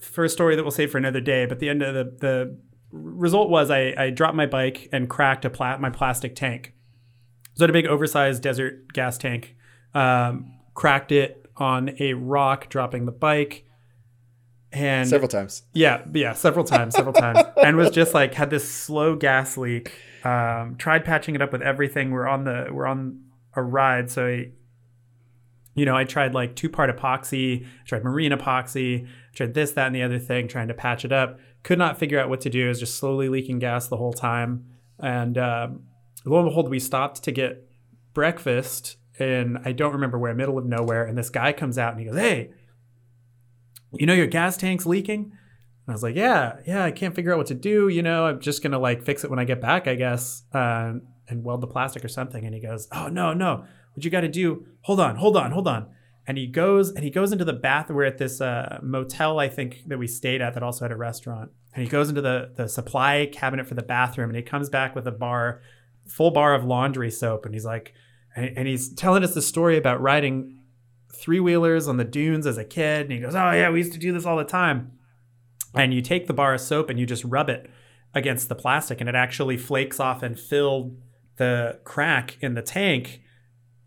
[0.00, 1.46] for a story that we'll save for another day.
[1.46, 2.58] But the end of the the
[2.90, 6.74] result was I, I dropped my bike and cracked a pla- my plastic tank.
[7.54, 9.56] So I had a big oversized desert gas tank.
[9.94, 13.66] Um, cracked it on a rock, dropping the bike.
[14.72, 15.62] And several times.
[15.74, 19.92] yeah, yeah, several times, several times, and was just like had this slow gas leak.
[20.24, 22.10] Um, tried patching it up with everything.
[22.10, 23.20] We're on the we're on
[23.54, 24.52] a ride, so I,
[25.74, 29.94] you know, I tried like two part epoxy, tried marine epoxy, tried this, that, and
[29.94, 31.38] the other thing, trying to patch it up.
[31.62, 32.66] could not figure out what to do.
[32.66, 34.66] It was just slowly leaking gas the whole time.
[34.98, 35.82] And um,
[36.24, 37.68] lo and behold, we stopped to get
[38.14, 41.04] breakfast and I don't remember where, middle of nowhere.
[41.04, 42.50] And this guy comes out and he goes, "Hey,
[43.98, 46.84] you know your gas tank's leaking?" And I was like, "Yeah, yeah.
[46.84, 47.88] I can't figure out what to do.
[47.88, 50.94] You know, I'm just gonna like fix it when I get back, I guess, uh,
[51.28, 53.64] and weld the plastic or something." And he goes, "Oh no, no.
[53.94, 54.66] What you got to do?
[54.82, 55.88] Hold on, hold on, hold on."
[56.26, 57.90] And he goes and he goes into the bath.
[57.90, 60.96] We're at this uh, motel, I think, that we stayed at that also had a
[60.96, 61.50] restaurant.
[61.74, 64.94] And he goes into the the supply cabinet for the bathroom, and he comes back
[64.94, 65.62] with a bar,
[66.06, 67.92] full bar of laundry soap, and he's like,
[68.36, 70.61] and, and he's telling us the story about riding
[71.12, 73.02] three wheelers on the dunes as a kid.
[73.02, 74.92] And he goes, Oh, yeah, we used to do this all the time.
[75.74, 77.70] And you take the bar of soap and you just rub it
[78.14, 80.98] against the plastic, and it actually flakes off and filled
[81.36, 83.22] the crack in the tank.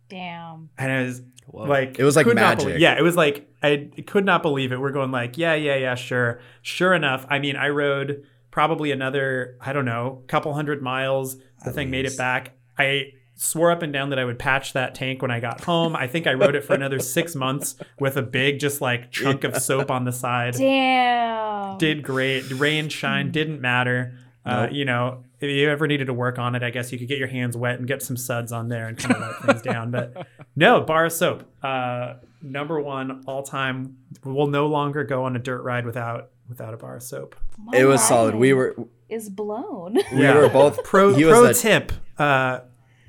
[0.09, 0.69] Damn.
[0.77, 1.21] And it was
[1.51, 2.65] like It was like magic.
[2.65, 4.79] believe- yeah, it was like I could not believe it.
[4.79, 7.25] We're going like, yeah, yeah, yeah, sure, sure enough.
[7.29, 11.37] I mean, I rode probably another, I don't know, couple hundred miles.
[11.63, 12.51] The At thing made it back.
[12.77, 15.95] I swore up and down that I would patch that tank when I got home.
[15.95, 19.43] I think I rode it for another six months with a big, just like chunk
[19.43, 20.53] of soap on the side.
[20.55, 21.77] Damn.
[21.77, 22.49] Did great.
[22.51, 24.17] Rain, shine, didn't matter.
[24.45, 27.07] Uh, you know, if you ever needed to work on it, I guess you could
[27.07, 29.61] get your hands wet and get some suds on there and kind of let things
[29.63, 29.89] down.
[29.91, 33.97] But no, bar of soap, uh, number one all time.
[34.23, 37.35] We'll no longer go on a dirt ride without without a bar of soap.
[37.57, 38.35] My It was solid.
[38.35, 38.75] We were
[39.09, 39.95] is blown.
[40.13, 40.35] we Yeah.
[40.37, 42.59] were both Pro pro a, tip: uh,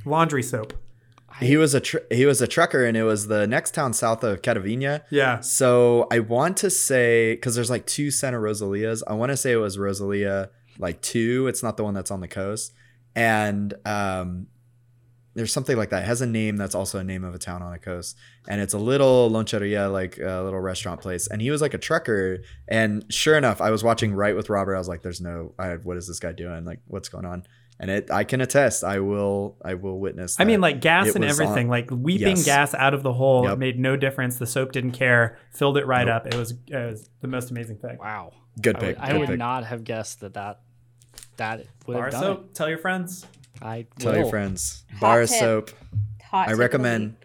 [0.07, 0.72] laundry soap.
[1.40, 4.24] he was a tr- he was a trucker and it was the next town south
[4.24, 5.02] of Catavina.
[5.11, 9.02] Yeah, So I want to say because there's like two Santa Rosalias.
[9.07, 11.46] I want to say it was Rosalia like two.
[11.46, 12.72] It's not the one that's on the coast.
[13.14, 14.46] And um,
[15.34, 16.02] there's something like that.
[16.02, 18.16] It has a name that's also a name of a town on the coast.
[18.48, 21.26] And it's a little loncheria, like a little restaurant place.
[21.26, 22.38] And he was like a trucker.
[22.68, 24.74] And sure enough, I was watching right with Robert.
[24.74, 26.64] I was like, "There's no, I, what is this guy doing?
[26.64, 27.44] Like, what's going on?"
[27.79, 28.85] And it, I can attest.
[28.85, 30.37] I will, I will witness.
[30.41, 32.45] I mean, like gas it and everything, on- like weeping Yes.
[32.47, 33.59] gas out of the hole Yep.
[33.59, 34.39] made no difference.
[34.39, 36.16] The soap didn't care, filled it right Nope.
[36.16, 36.27] up.
[36.29, 37.99] It was, it was the most amazing thing.
[37.99, 38.33] Wow.
[38.62, 38.99] good I pick.
[38.99, 39.39] would, I would pick.
[39.39, 40.61] not have guessed that that
[41.37, 43.27] that would Bar have done soap, tell your friends.
[43.61, 44.20] I Tell will.
[44.20, 44.85] your friends.
[44.93, 45.39] Hot Bar of tip.
[45.39, 45.70] soap.
[46.31, 47.16] Hot I tip of recommend.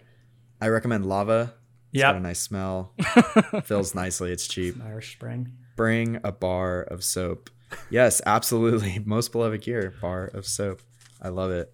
[0.59, 1.53] I recommend lava.
[1.93, 2.93] It's got a nice smell.
[3.63, 4.31] Fills nicely.
[4.31, 4.75] It's cheap.
[4.83, 5.53] Irish Spring.
[5.77, 7.49] Bring a bar of soap.
[7.89, 8.99] Yes, absolutely.
[9.05, 10.81] Most beloved gear, bar of soap.
[11.21, 11.73] I love it.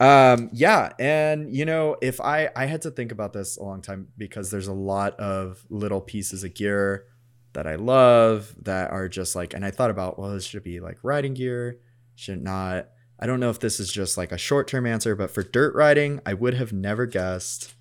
[0.00, 3.82] Um, yeah, and you know, if I I had to think about this a long
[3.82, 7.06] time because there's a lot of little pieces of gear
[7.52, 10.80] that I love that are just like, and I thought about, well, this should be
[10.80, 11.78] like riding gear,
[12.16, 12.88] should not.
[13.20, 15.74] I don't know if this is just like a short term answer, but for dirt
[15.74, 17.72] riding, I would have never guessed.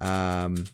[0.00, 0.66] Um,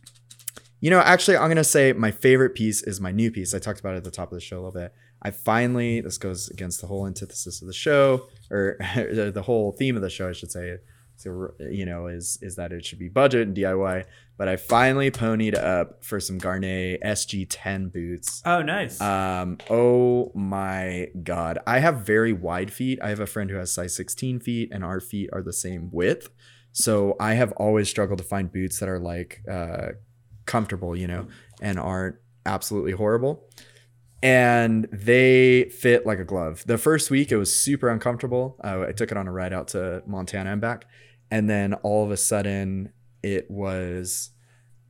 [0.80, 3.52] you know, actually, I'm gonna say my favorite piece is my new piece.
[3.52, 4.94] I talked about it at the top of the show a little bit.
[5.26, 8.76] I finally, this goes against the whole antithesis of the show, or
[9.34, 10.76] the whole theme of the show, I should say.
[11.16, 14.04] So, you know, is is that it should be budget and DIY.
[14.38, 18.40] But I finally ponied up for some Gaerne SG10 boots.
[18.44, 19.00] Oh, nice.
[19.00, 21.58] Um, oh my god.
[21.66, 23.00] I have very wide feet.
[23.02, 25.90] I have a friend who has size 16 feet, and our feet are the same
[25.90, 26.28] width.
[26.70, 29.88] So I have always struggled to find boots that are like uh,
[30.44, 31.26] comfortable, you know,
[31.60, 33.45] and aren't absolutely horrible.
[34.26, 36.64] And they fit like a glove.
[36.66, 38.56] The first week it was super uncomfortable.
[38.64, 40.86] Uh, I took it on a ride out to Montana and back,
[41.30, 44.30] and then all of a sudden it was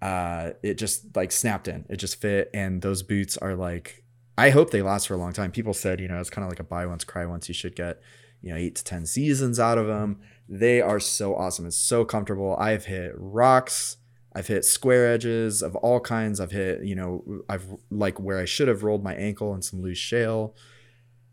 [0.01, 1.85] uh it just like snapped in.
[1.91, 2.49] It just fit.
[2.55, 4.05] And those boots are like
[4.39, 5.51] i hope they last for a long time.
[5.53, 7.77] People said you know it's kind of like a buy once cry once you should
[7.77, 8.01] get
[8.41, 10.19] you know eight to ten seasons out of them.
[10.49, 11.67] They are so awesome.
[11.67, 12.57] It's so comfortable.
[12.59, 13.99] I've hit rocks
[14.37, 18.45] i've hit square edges of all kinds i've hit you know i've like where i
[18.45, 20.55] should have rolled my ankle in some loose shale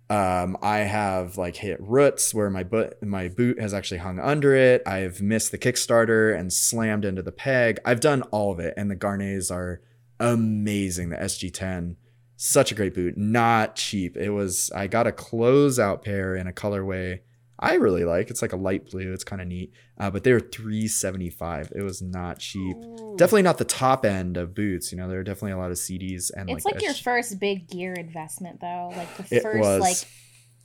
[0.09, 4.53] um, I have like hit roots where my boot my boot has actually hung under
[4.53, 4.83] it.
[4.85, 7.79] I've missed the Kickstarter and slammed into the peg.
[7.85, 9.81] I've done all of it, and the Gaernes are
[10.19, 11.09] amazing.
[11.09, 11.95] The SG10,
[12.35, 14.17] such a great boot, not cheap.
[14.17, 17.21] It was I got a closeout pair in a colorway
[17.63, 18.29] I really like.
[18.29, 19.13] It's like a light blue.
[19.13, 21.71] It's kind of neat, uh, but they were three seventy five.
[21.75, 22.75] It was not cheap.
[22.77, 23.15] Ooh.
[23.17, 24.91] Definitely not the top end of boots.
[24.91, 27.03] You know, there are definitely a lot of Sidis and It's like, like your SG
[27.03, 28.91] first big gear investment though.
[28.95, 29.81] Like the It first was.
[29.81, 29.97] like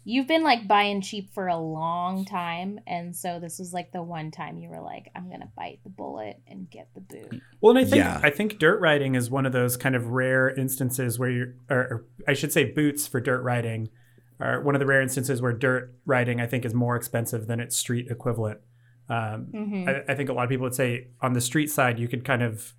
[0.04, 4.02] you've been like buying cheap for a long time and so this was like the
[4.02, 7.42] one time you were like I'm going to bite the bullet and get the boot.
[7.60, 8.18] Well, and I think Yeah.
[8.22, 11.76] I think dirt riding is one of those kind of rare instances where you're, or,
[11.78, 13.90] or I should say, boots for dirt riding
[14.40, 17.60] are one of the rare instances where dirt riding I think is more expensive than
[17.60, 18.60] its street equivalent.
[19.08, 19.88] Um, Mhm.
[19.88, 22.24] I, I think a lot of people would say on the street side you could
[22.24, 22.74] kind of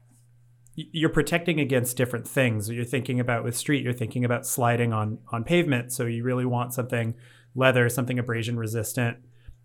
[0.76, 2.70] you're protecting against different things.
[2.70, 6.46] You're thinking about with street, you're thinking about sliding on on pavement, so you really
[6.46, 7.16] want something
[7.56, 9.18] leather, something abrasion resistant.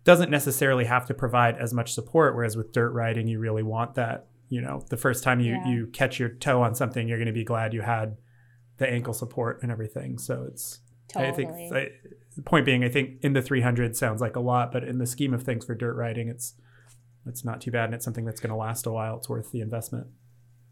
[0.03, 2.35] Doesn't necessarily have to provide as much support.
[2.35, 4.27] Whereas with dirt riding, you really want that.
[4.49, 5.67] You know, the first time you Yeah.
[5.69, 8.17] you catch your toe on something, you're going to be glad you had
[8.77, 10.17] the ankle support and everything.
[10.17, 10.81] So it's
[11.15, 11.47] Totally.
[11.47, 11.87] I think I,
[12.35, 15.07] the point being, I think in the 300 sounds like a lot, but in the
[15.07, 16.53] scheme of things for dirt riding, it's
[17.25, 19.17] it's not too bad, and it's something that's going to last a while.
[19.17, 20.07] It's worth the investment.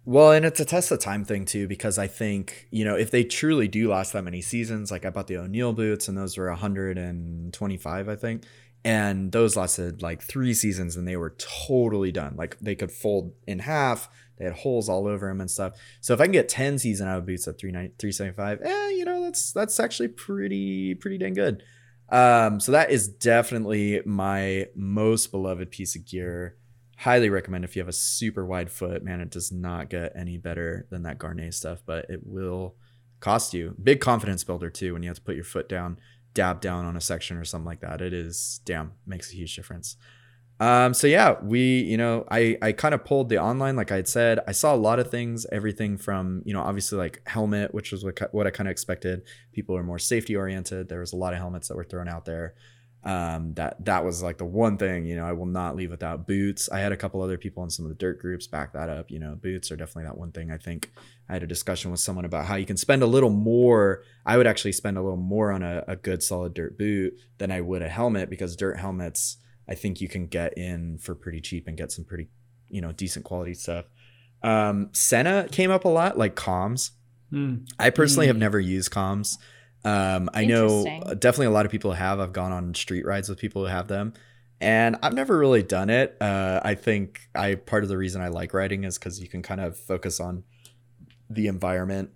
[0.06, 3.10] Well, and it's a test of time thing too, because I think, you know, if
[3.10, 6.38] they truly do last that many seasons, like I bought the O'Neill boots and those
[6.38, 8.44] were 125, I think.
[8.84, 12.36] And those lasted like three seasons and they were totally done.
[12.36, 14.10] Like they could fold in half.
[14.38, 15.74] They had holes all over them and stuff.
[16.02, 19.06] So if I can get 10 season out of boots at 39 375, eh, you
[19.06, 21.64] know, that's that's actually pretty pretty dang good.
[22.10, 26.58] Um, so that is definitely my most beloved piece of gear
[26.98, 30.38] highly recommend if you have a super wide foot man it does not get any
[30.38, 32.76] better than that Gaerne stuff but it will
[33.20, 35.98] cost you big confidence builder too when you have to put your foot down
[36.34, 39.56] dab down on a section or something like that it is damn makes a huge
[39.56, 39.98] difference
[40.60, 43.96] um so yeah we you know i i kind of pulled the online like i
[43.96, 47.74] had said i saw a lot of things everything from you know obviously like helmet
[47.74, 51.14] which was what, what i kind of expected people are more safety oriented there was
[51.14, 52.54] a lot of helmets that were thrown out there
[53.06, 56.26] um, that that was like the one thing you know I will not leave without
[56.26, 56.70] boots.
[56.72, 59.12] I had a couple other people in some of the dirt groups back that up.
[59.12, 60.52] You know, boots are definitely that one thing.
[60.52, 60.92] I think
[61.28, 64.04] I had a discussion with someone about how you can spend a little more.
[64.26, 67.52] I would actually spend a little more on a, a good solid dirt boot than
[67.52, 69.38] I would a helmet because dirt helmets
[69.68, 72.28] I think you can get in for pretty cheap and get some pretty
[72.70, 73.86] you know decent quality stuff.
[74.42, 76.92] Um, Sena came up a lot, like comms.
[77.30, 77.58] Hmm.
[77.80, 78.40] I personally have Mm.
[78.40, 79.38] never used comms.
[79.86, 80.84] Um, I know
[81.20, 82.20] definitely a lot of people have.
[82.20, 84.14] I've gone on street rides with people who have them,
[84.62, 86.16] and I've never really done it.
[86.22, 89.42] Uh, I think I part of the reason I like riding is because you can
[89.42, 90.44] kind of focus on
[91.30, 92.12] the environment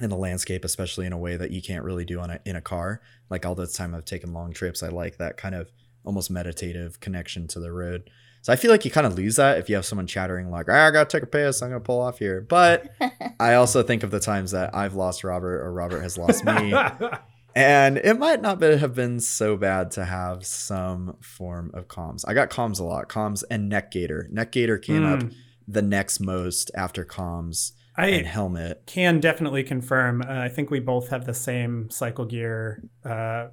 [0.00, 2.54] and the landscape, especially in a way that you can't really do on a, in
[2.56, 3.00] a car.
[3.30, 5.70] Like all the time I've taken long trips, I like that kind of
[6.06, 8.08] almost meditative connection to the road.
[8.42, 10.66] So I feel like you kind of lose that if you have someone chattering like,
[10.70, 12.88] "Ah, "I gotta take a piss, I'm gonna pull off here." But
[13.40, 16.72] I also think of the times that I've lost Robert or Robert has lost me,
[17.56, 22.24] and it might not be, have been so bad to have some form of comms.
[22.28, 24.28] I got comms a lot, comms and neck gator.
[24.30, 25.28] Neck gator came up Hmm.
[25.66, 28.82] the next most after comms and helmet.
[28.86, 30.22] can definitely confirm.
[30.22, 33.48] Uh, I think we both have the same cycle gear, uh,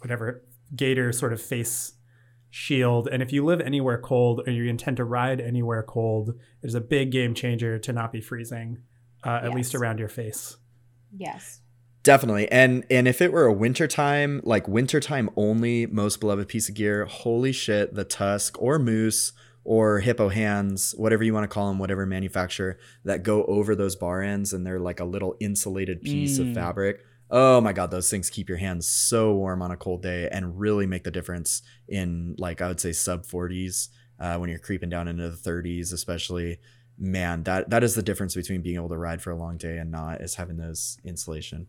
[0.00, 1.92] whatever gator sort of face
[2.48, 3.08] shield.
[3.10, 6.30] And if you live anywhere cold or you intend to ride anywhere cold,
[6.62, 8.78] it is a big game changer to not be freezing,
[9.24, 10.56] uh, at least around your face.
[11.16, 11.60] yes.
[12.02, 12.50] Definitely.
[12.50, 17.04] And and if it were a wintertime, like wintertime only most beloved piece of gear,
[17.04, 21.78] holy shit, the Tusk or Moose or Hippo hands, whatever you want to call them,
[21.78, 26.38] whatever manufacturer that go over those bar ends and they're like a little insulated piece
[26.38, 26.54] of Mm.
[26.54, 27.00] fabric.
[27.30, 30.58] Oh my god, those things keep your hands so warm on a cold day and
[30.58, 34.90] really make the difference in like I would say sub 40s uh, when you're creeping
[34.90, 36.58] down into the 30s, especially.
[37.02, 39.78] Man, that that is the difference between being able to ride for a long day
[39.78, 41.66] and not is having those insulation.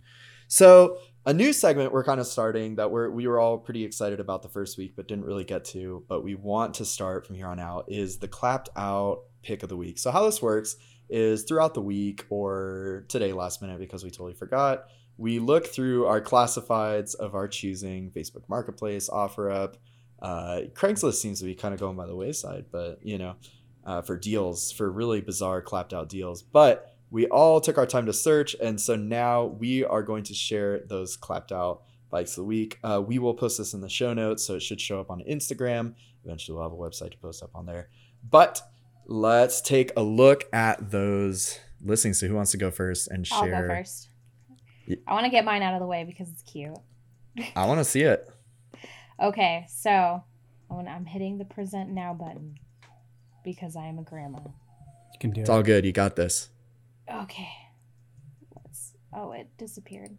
[0.50, 4.20] So a new segment we're kind of starting that we're we were all pretty excited
[4.20, 6.04] about the first week, but didn't really get to.
[6.10, 9.70] But we want to start from here on out is the clapped out pick of
[9.70, 10.00] the week.
[10.00, 10.76] So how this works
[11.10, 14.88] is throughout the week or today last minute because we totally forgot.
[15.22, 19.76] We look through our classifieds of our choosing, Facebook Marketplace, OfferUp.
[20.20, 23.36] Uh, Craigslist seems to be kind of going by the wayside, but you know,
[23.86, 26.42] uh, for deals, for really bizarre clapped out deals.
[26.42, 30.34] But we all took our time to search, and so now we are going to
[30.34, 32.80] share those clapped out bikes of the week.
[32.84, 35.22] Uh, we will post this in the show notes, so it should show up on
[35.30, 35.94] Instagram.
[36.26, 37.90] Eventually, we'll have a website to post up on there.
[38.28, 38.60] But
[39.06, 42.20] let's take a look at those listings.
[42.20, 43.38] So, who wants to go first and share?
[43.38, 44.11] I'll go first.
[44.88, 46.78] Y- I want to get mine out of the way because it's cute.
[47.56, 48.30] I want to see it.
[49.22, 50.24] Okay, so
[50.70, 52.56] I'm I'm hitting the present now button
[53.44, 54.40] because I am a grandma.
[54.44, 55.54] You can do It's it.
[55.54, 55.86] all good.
[55.86, 56.50] You got this.
[57.12, 57.50] Okay.
[58.56, 58.94] Let's.
[59.14, 60.18] Oh, it disappeared.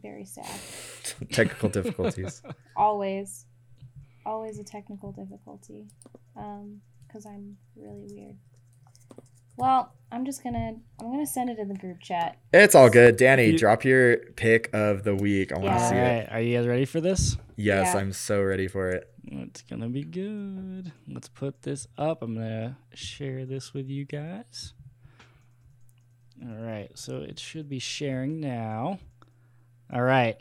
[0.00, 0.46] Very sad.
[1.32, 2.42] Technical difficulties.
[2.76, 3.44] Always,
[4.24, 5.86] always a technical difficulty.
[6.34, 8.36] Um, because I'm really weird.
[9.56, 12.36] Well, I'm just gonna I'm gonna send it in the group chat.
[12.52, 13.16] It's all good.
[13.16, 15.52] Danny, You- drop your pick of the week.
[15.52, 15.88] I want to Yeah.
[15.90, 16.00] see it.
[16.00, 17.36] right, are you guys ready for this?
[17.56, 18.00] Yes, Yeah.
[18.00, 19.08] I'm so ready for it.
[19.24, 20.92] It's gonna be good.
[21.08, 22.22] Let's put this up.
[22.22, 24.74] I'm gonna share this with you guys.
[26.44, 28.98] All right, so it should be sharing now.
[29.92, 30.36] All right,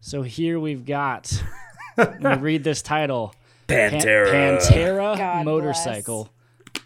[0.00, 1.42] so here we've got.
[1.96, 3.32] let me read this title.
[3.68, 6.28] Pan- Pantera God motorcycle.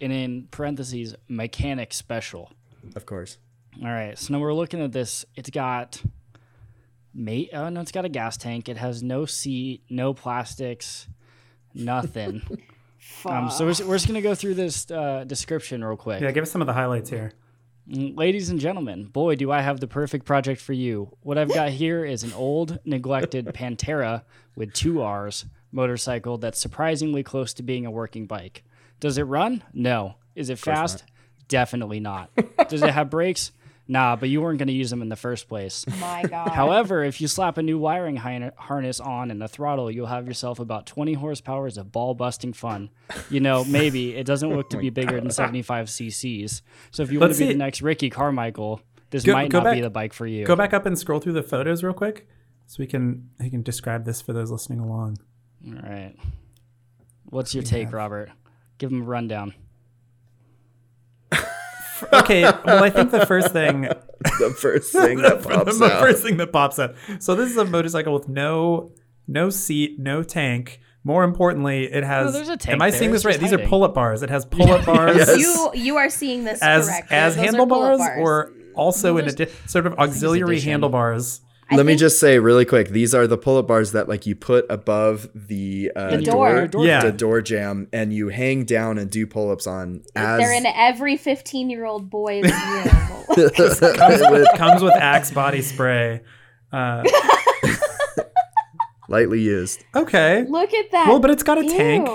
[0.01, 2.51] And in parentheses, mechanic special.
[2.95, 3.39] Of course.
[3.83, 5.25] All right, so now we're looking at this.
[5.37, 6.03] It's got,
[7.15, 7.51] mate.
[7.53, 8.69] Oh no, it's got a gas tank.
[8.69, 11.07] It has no seat, no plastics,
[11.75, 12.43] nothing.
[13.27, 16.21] um, so we're, just- we're just gonna go through this uh, description real quick.
[16.21, 17.33] Yeah, give us some of the highlights here.
[17.91, 21.17] Mm, Ladies and gentlemen, boy, do I have the perfect project for you.
[21.23, 24.23] What I've got here is an old, neglected Pantera
[24.57, 28.65] with two R's motorcycle that's surprisingly close to being a working bike.
[29.01, 29.63] Does it run?
[29.73, 30.15] No.
[30.35, 31.05] Is it fast?
[31.49, 32.31] Definitely not.
[32.69, 33.53] Does it have brakes?
[33.91, 35.87] Nah, but you weren't going to use them in the first place.
[35.99, 36.51] My God.
[36.51, 40.27] However, if you slap a new wiring hi- harness on and the throttle, you'll have
[40.27, 42.91] yourself about 20 horsepower of ball busting fun.
[43.31, 46.61] You know, maybe it doesn't look to oh be bigger than 75 cc's.
[46.91, 49.51] So if you want Let's to be see- the next Ricky Carmichael, this Go- might
[49.51, 50.45] go not be the bike for you.
[50.45, 52.29] Go back up and scroll through the photos real quick,
[52.67, 55.17] so we can we can describe this for those listening along.
[55.67, 56.15] All right.
[57.25, 58.31] What's your take, Robert?
[58.79, 59.55] Give them a rundown.
[62.13, 63.83] Okay, well, I think the first thing
[64.39, 66.01] The first thing that pops up the out.
[66.01, 66.95] first thing that pops up.
[67.19, 68.93] So this is a motorcycle with no
[69.27, 70.81] no seat, no tank.
[71.05, 72.27] More importantly, it oh, has.
[72.27, 73.41] No, there's a tank am I there, seeing it's this right?
[73.41, 74.23] just These are pull-up bars.
[74.23, 75.39] It has pull-up bars Yes.
[75.41, 77.17] you you are seeing this as correctly.
[77.17, 78.19] as Those handlebars, bars.
[78.21, 80.71] or also in a di- sort of auxiliary edition.
[80.71, 81.41] handlebars.
[81.71, 84.35] I Let me just say really quick: these are the pull-up bars that like you
[84.35, 86.67] put above the, uh, The door.
[86.67, 87.03] Door Yeah.
[87.03, 90.03] the door jam, and you hang down and do pull-ups on.
[90.17, 93.25] As they're in every 15 year old boy's room.
[93.37, 93.55] with
[94.57, 96.23] Comes with Axe body spray.
[96.73, 97.05] Uh,
[99.09, 99.85] lightly used.
[99.95, 100.45] okay.
[100.49, 101.09] Look at that.
[101.09, 101.71] Well, but it's got a Ew.
[101.71, 102.09] tank.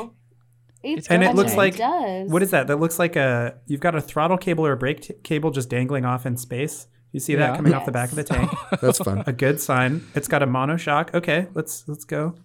[0.84, 2.30] It's And it looks like- does.
[2.30, 2.68] What is that?
[2.68, 5.70] That looks like a you've got a throttle cable or a brake t- cable just
[5.70, 6.88] dangling off in space.
[7.14, 7.56] You see that Yeah.
[7.56, 8.52] coming off the back of the tank?
[8.82, 9.24] That's fun.
[9.26, 10.06] a good sign.
[10.16, 11.12] It's got a mono shock.
[11.14, 12.36] Okay, let's let's go.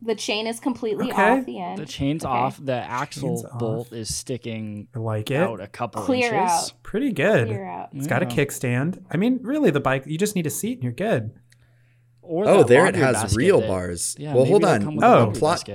[0.00, 1.38] The chain is completely Okay.
[1.40, 1.78] off the end.
[1.78, 2.32] The chain's Okay.
[2.32, 2.60] off.
[2.64, 3.58] The axle Chain's off.
[3.58, 5.36] bolt is sticking I like it.
[5.36, 6.52] out a couple Clear inches.
[6.70, 6.72] out.
[6.84, 7.48] Pretty good.
[7.48, 7.88] Clear out.
[7.92, 9.02] It's got a kickstand.
[9.10, 10.04] I mean, really, the bike.
[10.06, 11.32] You just need a seat and you're good.
[12.22, 14.14] Or Oh, there it has real that- bars.
[14.18, 14.82] Yeah, well, hold on.
[14.84, 15.30] come with Oh.
[15.30, 15.68] a plot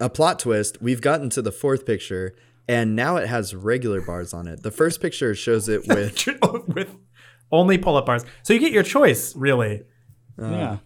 [0.00, 0.80] a plot twist.
[0.82, 2.34] We've gotten to the fourth picture,
[2.70, 4.62] and now it has regular bars on it.
[4.62, 6.26] The first picture shows it with
[6.68, 6.96] with
[7.52, 8.24] only pull-up bars.
[8.42, 9.82] So you get your choice, really.
[10.40, 10.76] Uh, yeah.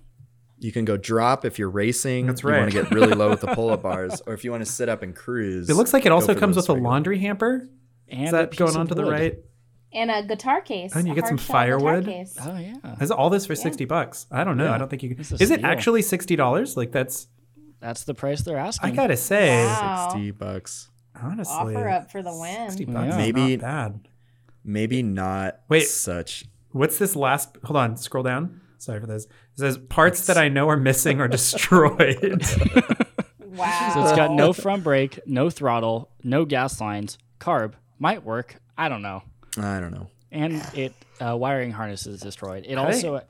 [0.58, 2.26] you can go drop if you're racing.
[2.26, 2.54] That's right.
[2.54, 4.70] You want to get really low with the pull-up bars, or if you want to
[4.70, 5.68] sit up and cruise.
[5.68, 7.68] It looks like it also comes those with a regular- laundry hamper.
[8.08, 9.38] And Is a that going on to the right?
[9.92, 10.92] And a guitar case.
[10.94, 12.28] Oh, and you get some hard shell guitar firewood.
[12.40, 12.96] Oh yeah.
[13.00, 14.26] Is all this for sixty bucks?
[14.30, 14.64] I don't know.
[14.64, 14.74] Yeah.
[14.74, 15.20] I don't think you can.
[15.20, 16.76] It's a Is it actually sixty dollars?
[16.76, 17.28] Like that's.
[17.80, 18.90] That's the price they're asking.
[18.90, 20.08] I gotta say, Wow.
[20.10, 20.88] sixty bucks.
[21.22, 22.70] Honestly, Offer up for the win.
[22.70, 23.10] Sixty bucks.
[23.12, 24.08] is Maybe- not bad.
[24.64, 25.60] Maybe not.
[25.68, 25.86] Wait.
[25.86, 26.46] such.
[26.72, 27.56] What's this last?
[27.64, 28.60] Hold on, scroll down.
[28.78, 29.24] Sorry for this.
[29.24, 32.42] It says parts that I know are missing or destroyed.
[33.38, 33.90] Wow.
[33.94, 37.18] So it's got no front brake, no throttle, no gas lines.
[37.38, 38.56] Carb might work.
[38.76, 39.22] I don't know.
[39.56, 40.08] I don't know.
[40.32, 42.64] And it uh, wiring harness is destroyed.
[42.66, 42.84] It Hey.
[42.84, 43.20] also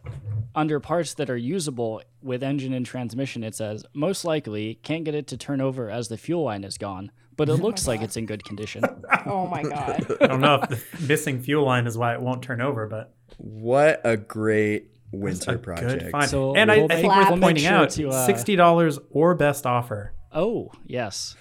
[0.54, 3.44] under parts that are usable with engine and transmission.
[3.44, 6.78] It says most likely can't get it to turn over as the fuel line is
[6.78, 8.84] gone, but it looks like it's in good condition.
[9.26, 10.06] oh my god.
[10.20, 13.14] I don't know if the missing fuel line is why it won't turn over, but
[13.38, 16.02] What a great it's winter a project.
[16.02, 16.28] good find.
[16.30, 18.98] So and I, we'll I make- think worth pointing sure out, to, uh, sixty dollars
[19.10, 20.12] or best offer.
[20.32, 21.36] Oh yes.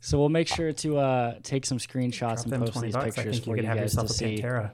[0.00, 2.94] So we'll make sure to uh, take some screenshots Drop and them post twenty these
[2.94, 3.04] bucks.
[3.04, 4.42] I pictures think you for could you have guys yourself to a see.
[4.42, 4.70] Pantera.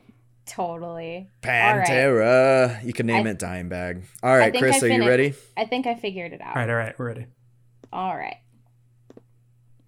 [0.47, 1.29] Totally.
[1.43, 2.83] Pantera.
[2.85, 4.05] You can name I- it Dime Bag.
[4.23, 5.35] All right, Chris, I are you ready?
[5.57, 6.57] I think I figured it out.
[6.57, 7.27] All right, all right, we're ready.
[7.93, 8.37] All right.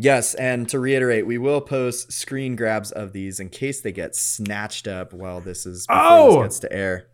[0.03, 4.17] Yes, and to reiterate, we will post screen grabs of these in case they get
[4.17, 6.27] snatched up while this is before Oh!
[6.37, 7.07] this gets to air.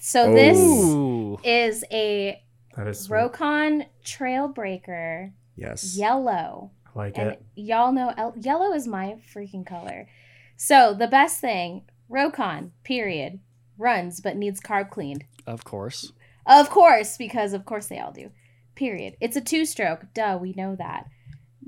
[0.00, 1.38] So this oh.
[1.44, 2.42] is a
[2.74, 3.16] That is sweet.
[3.16, 5.96] Rokon Trailbreaker Yes.
[5.96, 6.70] yellow.
[6.94, 7.42] I like And it.
[7.54, 10.08] y'all know el- yellow is my freaking color.
[10.56, 13.40] So the best thing, Rokon, period,
[13.76, 15.24] runs but needs carb cleaned.
[15.46, 16.12] Of course.
[16.46, 18.30] Of course, because of course they all do.
[18.74, 19.16] Period.
[19.20, 20.06] It's a two stroke.
[20.14, 21.08] Duh, we know that.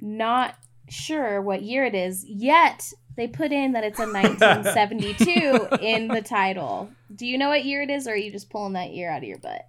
[0.01, 0.55] Not
[0.89, 6.23] sure what year it is, yet they put in that it's a 1972 in the
[6.23, 6.91] title.
[7.15, 9.19] Do you know what year it is, or are you just pulling that year out
[9.19, 9.67] of your butt?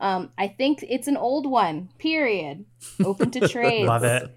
[0.00, 2.64] Um, I think it's an old one, period.
[3.04, 3.86] Open to trade.
[3.86, 4.36] Love it.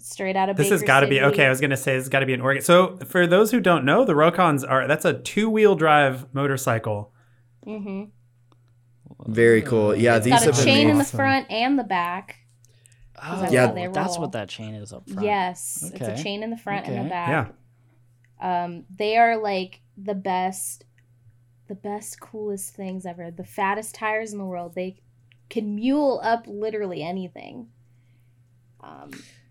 [0.00, 1.46] Straight out of This has got to be okay.
[1.46, 2.62] I was gonna say it's got to be an Oregon.
[2.62, 7.12] So for those who don't know, the Rokons are that's a two wheel drive motorcycle.
[7.66, 8.04] Mm-hmm.
[9.32, 9.96] Very cool.
[9.96, 12.37] Yeah, It's these got a have been chain made- in the front and the back.
[13.30, 13.66] Oh, that's Yeah.
[13.68, 14.22] how they that's roll.
[14.22, 15.24] what that chain is up front.
[15.26, 17.54] Yes, it's a chain in the front and the back.
[18.40, 18.64] Yeah.
[18.64, 20.84] Um, they are like the best,
[21.66, 23.30] the best, coolest things ever.
[23.30, 24.74] The fattest tires in the world.
[24.74, 25.00] They
[25.50, 27.68] can mule up literally anything.
[28.80, 29.10] Um,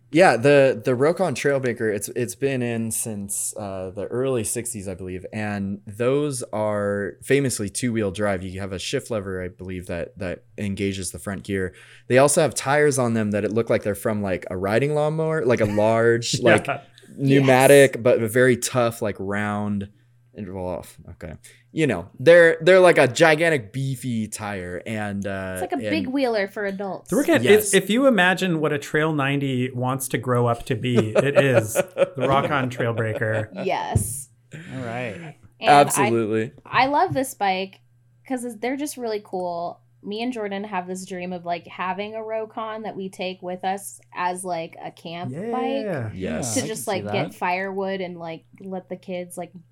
[0.10, 4.94] Yeah, the the Rokon Trailbreaker, it's it's been in since uh, the early '60s, I
[4.94, 8.42] believe, and those are famously two wheel drive.
[8.42, 11.74] You have a shift lever, I believe, that that engages the front gear.
[12.08, 14.96] They also have tires on them that it look like they're from like a riding
[14.96, 16.82] lawnmower, like a large like Yeah.
[17.18, 19.90] pneumatic, but a very tough, like round.
[20.38, 21.34] Well, okay,
[21.72, 25.90] you know, they're they're like a gigantic beefy tire, and uh, It's like a and-
[25.90, 27.10] big wheeler for adults.
[27.10, 27.74] So we're Yes.
[27.74, 31.38] if, if you imagine what a Trail 90 wants to grow up to be, it
[31.40, 33.50] is the Rokon Trailbreaker.
[33.66, 34.30] Yes.
[34.54, 35.36] All right.
[35.60, 36.52] And Absolutely.
[36.66, 37.80] I love this bike
[38.22, 39.82] because they're just really cool.
[40.04, 43.64] Me and Jordan have this dream of like having a Rokon that we take with
[43.66, 46.54] us as like a camp bike Yes.
[46.54, 49.64] to I just like get firewood and like let the kids like m-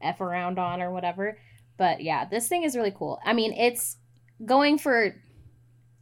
[0.00, 1.38] f around on or whatever.
[1.76, 3.18] But yeah, this thing is really cool.
[3.24, 3.96] I mean, it's
[4.44, 5.14] going for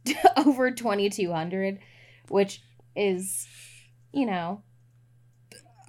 [0.37, 1.79] over 2200,
[2.29, 2.61] which
[2.95, 3.47] is
[4.11, 4.63] you know,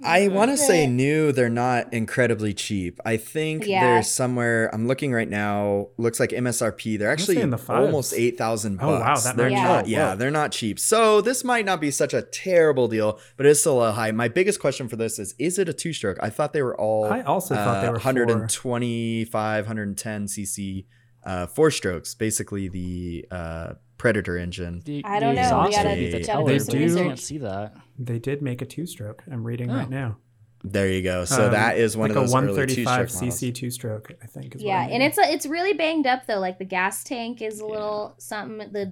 [0.03, 1.31] I want to say new.
[1.31, 2.99] They're not incredibly cheap.
[3.05, 3.81] I think Yeah.
[3.81, 4.69] they're somewhere.
[4.73, 5.89] I'm looking right now.
[5.97, 6.97] Looks like MSRP.
[6.97, 7.85] They're actually say in the fives.
[7.85, 9.23] almost eight thousand Oh, wow, bucks.
[9.23, 9.59] that they're much?
[9.63, 9.87] not.
[9.87, 10.79] Yeah, they're not cheap.
[10.79, 14.11] So this might not be such a terrible deal, but it's still a high.
[14.11, 16.17] My biggest question for this is: Is it a two stroke?
[16.21, 17.05] I thought they were all.
[17.05, 20.85] I also thought they uh, were 125, 110 cc,
[21.25, 22.15] uh, four strokes.
[22.15, 24.81] Basically the uh, Predator engine.
[24.83, 25.59] The, I don't the know.
[25.61, 27.05] We exhaust gotta- would be the teller, do but some you research.
[27.07, 27.75] can't see that.
[27.99, 29.23] They did make a two stroke.
[29.31, 29.75] I'm reading Oh.
[29.75, 30.17] right now.
[30.63, 31.23] There you go.
[31.25, 32.75] So Um, that is one like of those a early 135
[33.09, 33.39] two-stroke models.
[33.39, 34.55] cc two stroke, I think.
[34.55, 36.39] Is what yeah, I and it's a, it's really banged up though.
[36.39, 38.71] Like the gas tank is a little something.
[38.71, 38.91] The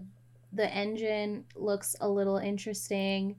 [0.53, 3.36] the engine looks a little interesting,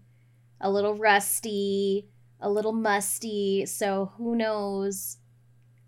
[0.60, 2.08] a little rusty,
[2.40, 3.64] a little musty.
[3.66, 5.18] So who knows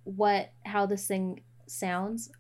[0.04, 2.30] what how this thing sounds,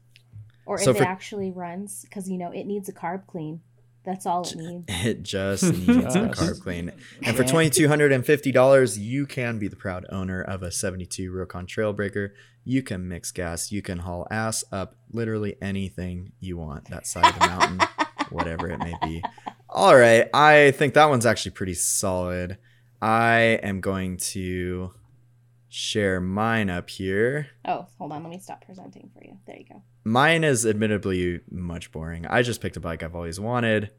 [0.66, 2.02] or So if for- it actually runs?
[2.02, 3.60] Because you know it needs a carb clean.
[4.04, 4.84] That's all it needs.
[5.06, 6.92] It just needs a carb clean.
[7.22, 10.62] And for twenty two hundred and fifty dollars, you can be the proud owner of
[10.62, 12.30] a seventy two Rokon Trailbreaker.
[12.64, 13.70] You can mix gas.
[13.72, 17.80] You can haul ass up literally anything you want that side of the mountain,
[18.30, 19.22] whatever it may be.
[19.68, 22.58] All right, I think that one's actually pretty solid.
[23.00, 24.92] I am going to
[25.72, 27.48] share mine up here.
[27.64, 28.22] Oh, hold on.
[28.22, 29.38] Let me stop presenting for you.
[29.46, 29.82] There you go.
[30.04, 32.26] Mine is admittedly much boring.
[32.26, 33.90] I just picked a bike I've always wanted.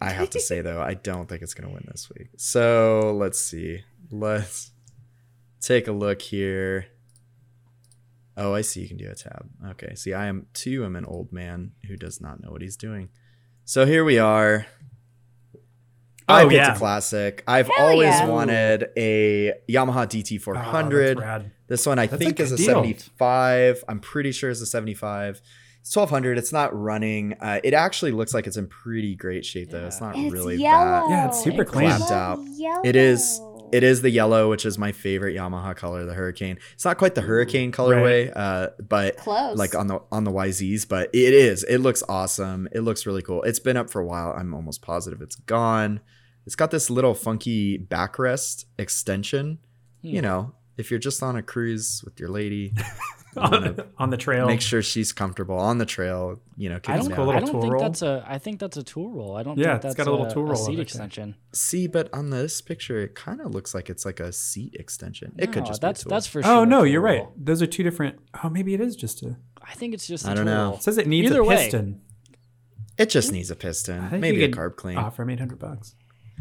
[0.00, 2.28] I have to say though, I don't think it's gonna win this week.
[2.36, 3.82] So let's see.
[4.12, 4.70] Let's
[5.60, 6.86] take a look here.
[8.36, 9.50] Oh, I see you can do a tab.
[9.70, 9.96] Okay.
[9.96, 13.08] See, I am too I'm an old man who does not know what he's doing.
[13.64, 14.66] So here we are.
[16.28, 16.74] I Oh, picked yeah.
[16.74, 17.42] a classic.
[17.46, 18.26] I've Hell always yeah.
[18.26, 21.14] wanted a Yamaha Oh, DT400.
[21.16, 21.50] that's rad.
[21.68, 22.66] This one I That's a think is a deal.
[22.66, 23.84] 75.
[23.88, 25.40] I'm pretty sure it's a 75.
[25.80, 26.38] It's 1200.
[26.38, 27.34] It's not running.
[27.40, 29.86] Uh, it actually looks like it's in pretty great shape though.
[29.86, 31.08] It's not it's really yellow.
[31.08, 31.10] that.
[31.10, 31.88] Yeah, it's super It's clean.
[31.90, 32.38] Clapped out.
[32.52, 32.82] yellow.
[32.84, 33.40] It is.
[33.70, 36.58] It is the yellow, which is my favorite Yamaha color, the Hurricane.
[36.72, 39.58] It's not quite the Hurricane colorway, uh, but close.
[39.58, 41.64] like on the on the YZs, but it is.
[41.64, 42.66] It looks awesome.
[42.72, 43.42] It looks really cool.
[43.42, 44.32] It's been up for a while.
[44.32, 46.00] I'm almost positive it's gone.
[46.48, 49.58] It's got this little funky backrest extension.
[50.00, 50.24] You Hmm.
[50.24, 52.72] know, if you're just on a cruise with your lady,
[53.36, 54.46] on, on the trail.
[54.46, 56.40] make sure she's comfortable on the trail.
[56.56, 57.82] You know, I don't, cool little I don't tool think roll.
[57.82, 58.24] that's a.
[58.26, 59.36] I think that's a tool roll.
[59.36, 61.34] I don't Yeah, think it's that's got a little tool roll seat extension.
[61.52, 65.34] See, but on this picture, it kind of looks like it's like a seat extension.
[65.36, 66.16] It could just that's be a tool.
[66.16, 66.50] that's for sure.
[66.50, 67.18] Oh no, you're right.
[67.24, 67.34] roll.
[67.36, 68.18] Those are two different.
[68.42, 69.36] Oh, maybe it is just a.
[69.62, 70.26] I think it's just.
[70.26, 70.64] I a don't tool know.
[70.70, 70.74] roll.
[70.76, 71.56] It says it needs Either a way.
[71.56, 72.00] piston.
[72.96, 74.96] It just needs a piston, maybe a carb clean.
[74.96, 75.94] Offer him 800 bucks.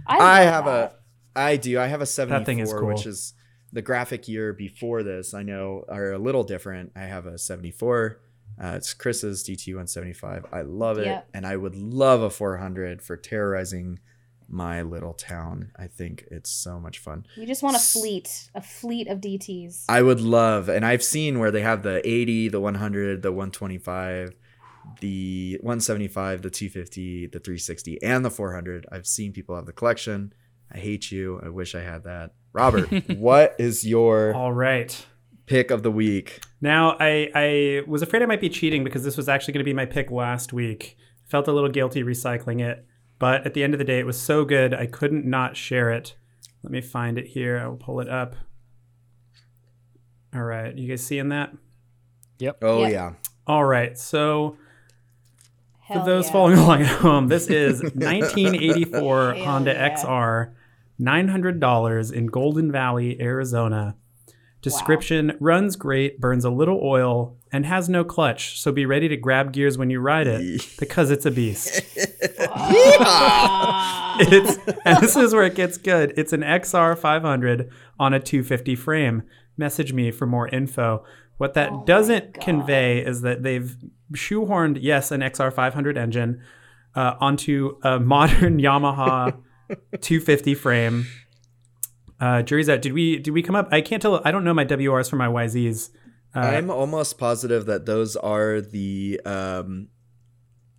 [0.06, 0.94] I, I have that.
[1.36, 1.80] a, I do.
[1.80, 2.88] I have a 74, thing is cool.
[2.88, 3.34] which is
[3.74, 5.34] the graphic year before this.
[5.34, 6.92] I know are a little different.
[6.96, 8.20] I have a 74.
[8.62, 10.46] Uh, it's Chris's DT 175.
[10.52, 11.28] I love it, Yep.
[11.34, 14.00] and I would love a 400 for terrorizing
[14.50, 15.72] my little town.
[15.78, 17.26] I think it's so much fun.
[17.38, 19.84] We just want a fleet, a fleet of DTs.
[19.90, 24.34] I would love, and I've seen where they have the 80, the 100, the 125,
[25.02, 28.86] the 175, the 250, the 360, and the 400.
[28.92, 30.34] I've seen people have the collection.
[30.72, 31.40] I hate you.
[31.44, 32.32] I wish I had that.
[32.54, 35.06] Robert, what is your All right.
[35.46, 36.40] pick of the week?
[36.62, 39.70] Now, I, I was afraid I might be cheating because this was actually going to
[39.70, 40.98] be my pick last week.
[41.26, 42.86] Felt a little guilty recycling it,
[43.20, 45.92] but at the end of the day, it was so good I couldn't not share
[45.92, 46.16] it.
[46.64, 47.60] Let me find it here.
[47.60, 48.36] I will pull it up.
[50.34, 51.54] All right, you guys seeing that?
[52.40, 52.58] Yep.
[52.62, 52.92] Oh, Yep.
[52.92, 53.14] yeah.
[53.46, 54.58] All right, so
[55.88, 56.32] Hell for those yeah.
[56.34, 59.96] following along at home, this is 1984 Honda yeah.
[59.96, 60.52] XR,
[61.00, 63.96] $900 in Golden Valley, Arizona.
[64.62, 69.16] Description runs great, burns a little oil, and has no clutch, so be ready to
[69.16, 71.82] grab gears when you ride it because it's a beast.
[74.20, 76.14] It's and this is where it gets good.
[76.18, 79.24] It's an XR 500 on a 250 frame.
[79.56, 81.06] Message me for more info.
[81.38, 83.76] What that Oh doesn't convey is that they've
[84.14, 86.42] shoehorned yes an XR 500 engine
[86.96, 89.38] uh, onto a modern Yamaha
[90.02, 91.06] 250 frame.
[92.20, 92.82] Uh, jury's out.
[92.82, 93.68] Did we did we come up?
[93.72, 94.22] I can't tell.
[94.26, 95.92] I don't know my WRs from my YZs.
[96.36, 99.90] Uh, I'm almost positive that those are the um,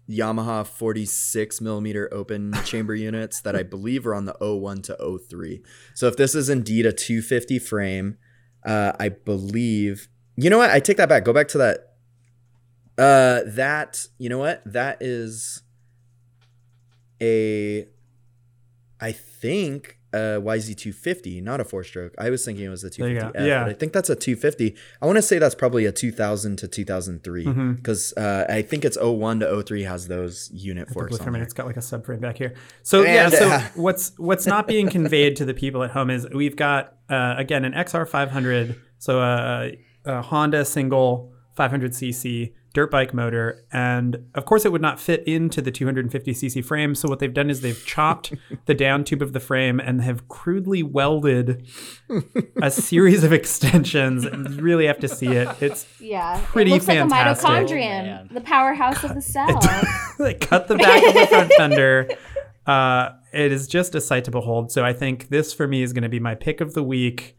[0.09, 5.63] Yamaha 46 millimeter open chamber units that I believe are on the 01 to 03.
[5.95, 8.19] So if this is indeed a 250 frame,
[8.65, 10.09] uh, I believe.
[10.41, 10.71] You know what?
[10.71, 11.25] I take that back.
[11.25, 11.95] Go back to that.
[12.97, 14.63] Uh, that you know what?
[14.65, 15.63] That is
[17.21, 17.87] a.
[19.01, 22.15] I think a YZ250, not a four stroke.
[22.19, 23.21] I was thinking it was a There you go.
[23.33, 23.49] 250.
[23.49, 23.65] Yeah.
[23.65, 24.75] but I think that's a 250.
[25.03, 27.77] I want to say that's probably a 2000 to 2003 Mhm.
[27.77, 31.43] because uh, I think it's 01 to 03 has those unit forks for on there.
[31.43, 32.55] It's got like a subframe back here.
[32.83, 36.27] So yeah, so uh, what's what's not being conveyed to the people at home is
[36.33, 39.73] we've got uh, again an XR500, so a,
[40.09, 45.61] a Honda single 500cc dirt bike motor, and of course it would not fit into
[45.61, 46.95] the 250cc frame.
[46.95, 48.33] So what they've done is they've chopped
[48.67, 51.67] the down tube of the frame and have crudely welded
[52.63, 54.25] a series of extensions.
[54.25, 55.49] And you really have to see it.
[55.61, 57.49] It's Yeah, Pretty it looks fantastic.
[57.49, 58.29] like a Oh, mitochondrion, man.
[58.33, 59.59] the powerhouse of the cell.
[60.19, 62.09] they cut the back of the front fender.
[62.67, 64.71] Uh, it is just a sight to behold.
[64.71, 67.35] So I think this for me is going to be my pick of the week.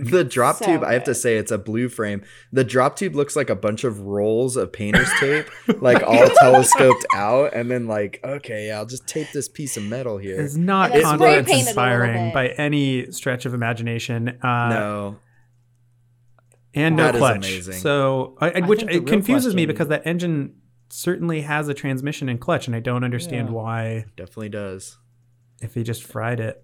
[0.00, 2.22] The drop So tube, I have to say, it's a blue frame.
[2.52, 5.46] The drop tube looks like a bunch of rolls of painter's tape,
[5.82, 10.16] like all telescoped out, and then like, okay, I'll just tape this piece of metal
[10.16, 10.40] here.
[10.40, 14.28] It's not And it's confidence painted a little inspiring by any stretch of imagination.
[14.42, 15.16] Uh, no,
[16.74, 17.36] and no That is clutch.
[17.36, 17.74] amazing.
[17.74, 20.54] So, I, I- I which think it real confuses me because that engine
[20.90, 23.54] certainly has a transmission and clutch, and I don't understand Yeah.
[23.54, 24.98] why definitely does.
[25.60, 26.62] if he just fried it.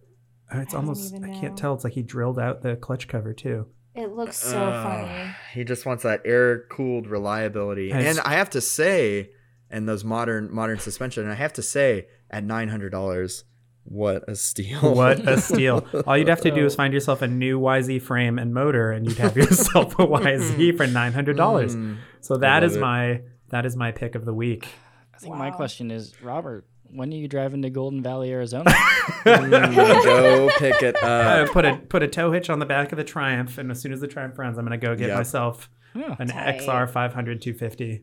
[0.52, 1.56] Uh, It's almost I can't know.
[1.56, 1.74] tell.
[1.74, 3.66] It's like he drilled out the clutch cover too.
[3.94, 5.34] It looks so Ugh, funny.
[5.52, 9.30] He just wants that air cooled reliability, And and it's- I have to say,
[9.70, 13.44] and those modern modern suspension, and I have to say, at nine hundred dollars,
[13.84, 14.80] what a steal!
[14.96, 15.86] What a steal!
[16.06, 19.06] All you'd have to do is find yourself a new YZ frame and motor, and
[19.06, 21.76] you'd have yourself a YZ for nine hundred dollars.
[21.76, 21.98] Mm.
[22.20, 22.80] So that is it.
[22.80, 24.66] my that is my pick of the week.
[25.14, 28.72] I think my question is, Robert, when are you driving to Golden Valley, Arizona?
[29.24, 31.50] Go pick it I up.
[31.50, 33.92] put a put a tow hitch on the back of the Triumph, and as soon
[33.92, 35.16] as the Triumph runs, I'm gonna go get Yep.
[35.18, 36.16] myself Yeah.
[36.18, 36.60] an Tight.
[36.60, 38.02] XR 500 250.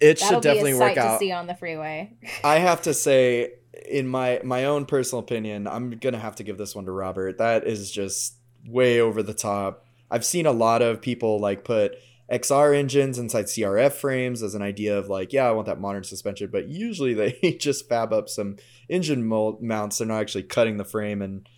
[0.00, 1.12] It That'll should be definitely a work sight out.
[1.14, 2.12] to see on the freeway.
[2.42, 3.52] I have to say,
[3.88, 7.38] in my my own personal opinion, I'm gonna have to give this one to Robert.
[7.38, 9.84] That is just way over the top.
[10.10, 11.96] I've seen a lot of people like put
[12.30, 16.04] XR engines inside CRF frames as an idea of like, yeah, I want that modern
[16.04, 18.56] suspension, but usually they just fab up some
[18.88, 19.98] engine mold mounts.
[19.98, 21.48] They're not actually cutting the frame and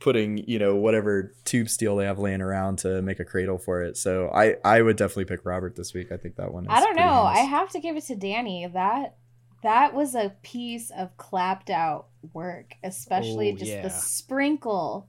[0.00, 3.82] putting you know whatever tube steel they have laying around to make a cradle for
[3.82, 3.96] it.
[3.96, 6.10] So I I would definitely pick Robert this week.
[6.10, 6.64] I think that one.
[6.64, 7.02] Is I don't know.
[7.24, 7.38] nice.
[7.38, 8.66] I have to give it to Danny.
[8.66, 9.16] That
[9.62, 13.82] that was a piece of clapped out work, especially Oh, just yeah.
[13.82, 15.08] the sprinkle,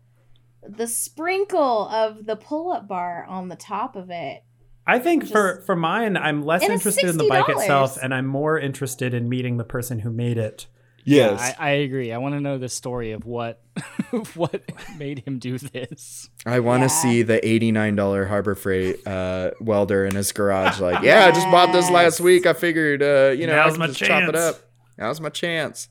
[0.67, 4.43] the sprinkle of the pull up bar on the top of it.
[4.85, 8.25] I think Just- for for mine, I'm less interested in the bike itself, and I'm
[8.25, 10.67] more interested in meeting the person who made it.
[11.05, 11.53] Yes.
[11.59, 12.13] I, I agree.
[12.13, 13.61] I want to know the story of what
[14.35, 14.61] what
[14.97, 16.29] made him do this.
[16.45, 17.01] I want to Yeah.
[17.01, 20.79] see the eighty-nine dollar Harbor Freight uh, welder in his garage.
[20.79, 22.45] Like, yeah, I just bought this last week.
[22.45, 24.37] I figured, uh, you know, I Now's can my just chop it chance.
[24.37, 24.59] up.
[24.97, 25.89] Now's my chance.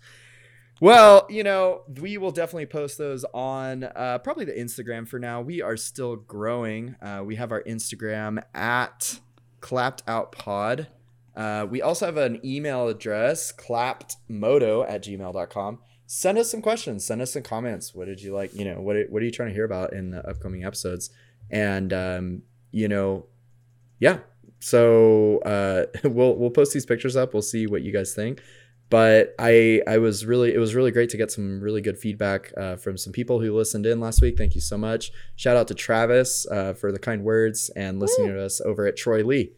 [0.82, 5.40] Well, you know, we will definitely post those on uh, probably the Instagram for now.
[5.40, 6.96] We are still growing.
[7.00, 9.20] Uh, we have our Instagram at
[9.60, 10.88] clapped out pod.
[11.36, 15.78] Uh, we also have an email address, clappedmoto at gmail.com.
[16.08, 17.06] Send us some questions.
[17.06, 17.94] Send us some comments.
[17.94, 18.52] What did you like?
[18.52, 21.10] You know, what, what are you trying to hear about in the upcoming episodes?
[21.48, 22.42] And, um,
[22.72, 23.26] you know,
[24.00, 24.18] yeah.
[24.58, 27.34] So uh, we'll we'll post these pictures up.
[27.34, 28.40] We'll see what you guys think.
[28.92, 32.52] But I I was really it was really great to get some really good feedback
[32.58, 34.36] uh, from some people who listened in last week.
[34.36, 35.10] Thank you so much.
[35.34, 38.98] Shout out to Travis uh, for the kind words and listening to us over at
[38.98, 39.52] Troy Lee.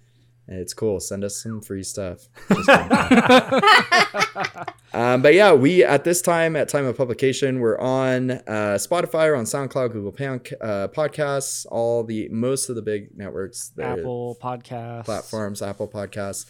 [0.47, 1.01] It's cool.
[1.01, 2.29] Send us some free stuff.
[4.95, 9.27] Um, but yeah, we at this time, at time of publication, we're on uh, Spotify,
[9.27, 14.39] we're on SoundCloud, Google Pan- uh, Podcasts, all the most of the big networks, Apple
[14.41, 16.47] Podcasts platforms, Apple Podcasts.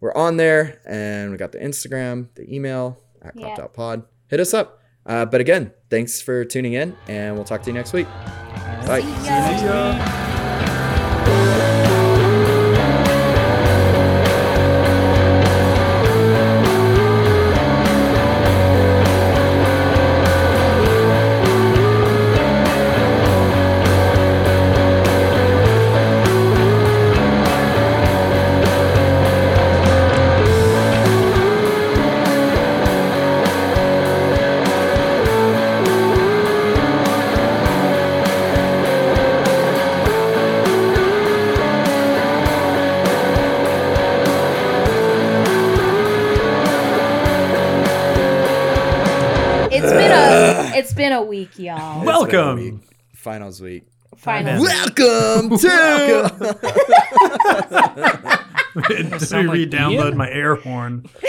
[0.00, 3.54] We're on there, and we got the Instagram, the email at Yeah.
[3.54, 4.02] clapped.pod.
[4.28, 4.78] Hit us up.
[5.06, 8.06] Uh, but again, thanks for tuning in, and we'll talk to you next week.
[8.86, 9.00] Bye.
[9.02, 9.56] See ya.
[9.58, 11.69] See ya.
[52.32, 52.56] Welcome.
[52.56, 52.74] week.
[53.14, 53.84] Finals week.
[54.16, 54.62] Final.
[54.62, 56.30] Welcome to.
[58.88, 60.16] Did sound like re-download Ian?
[60.16, 61.04] my air horn?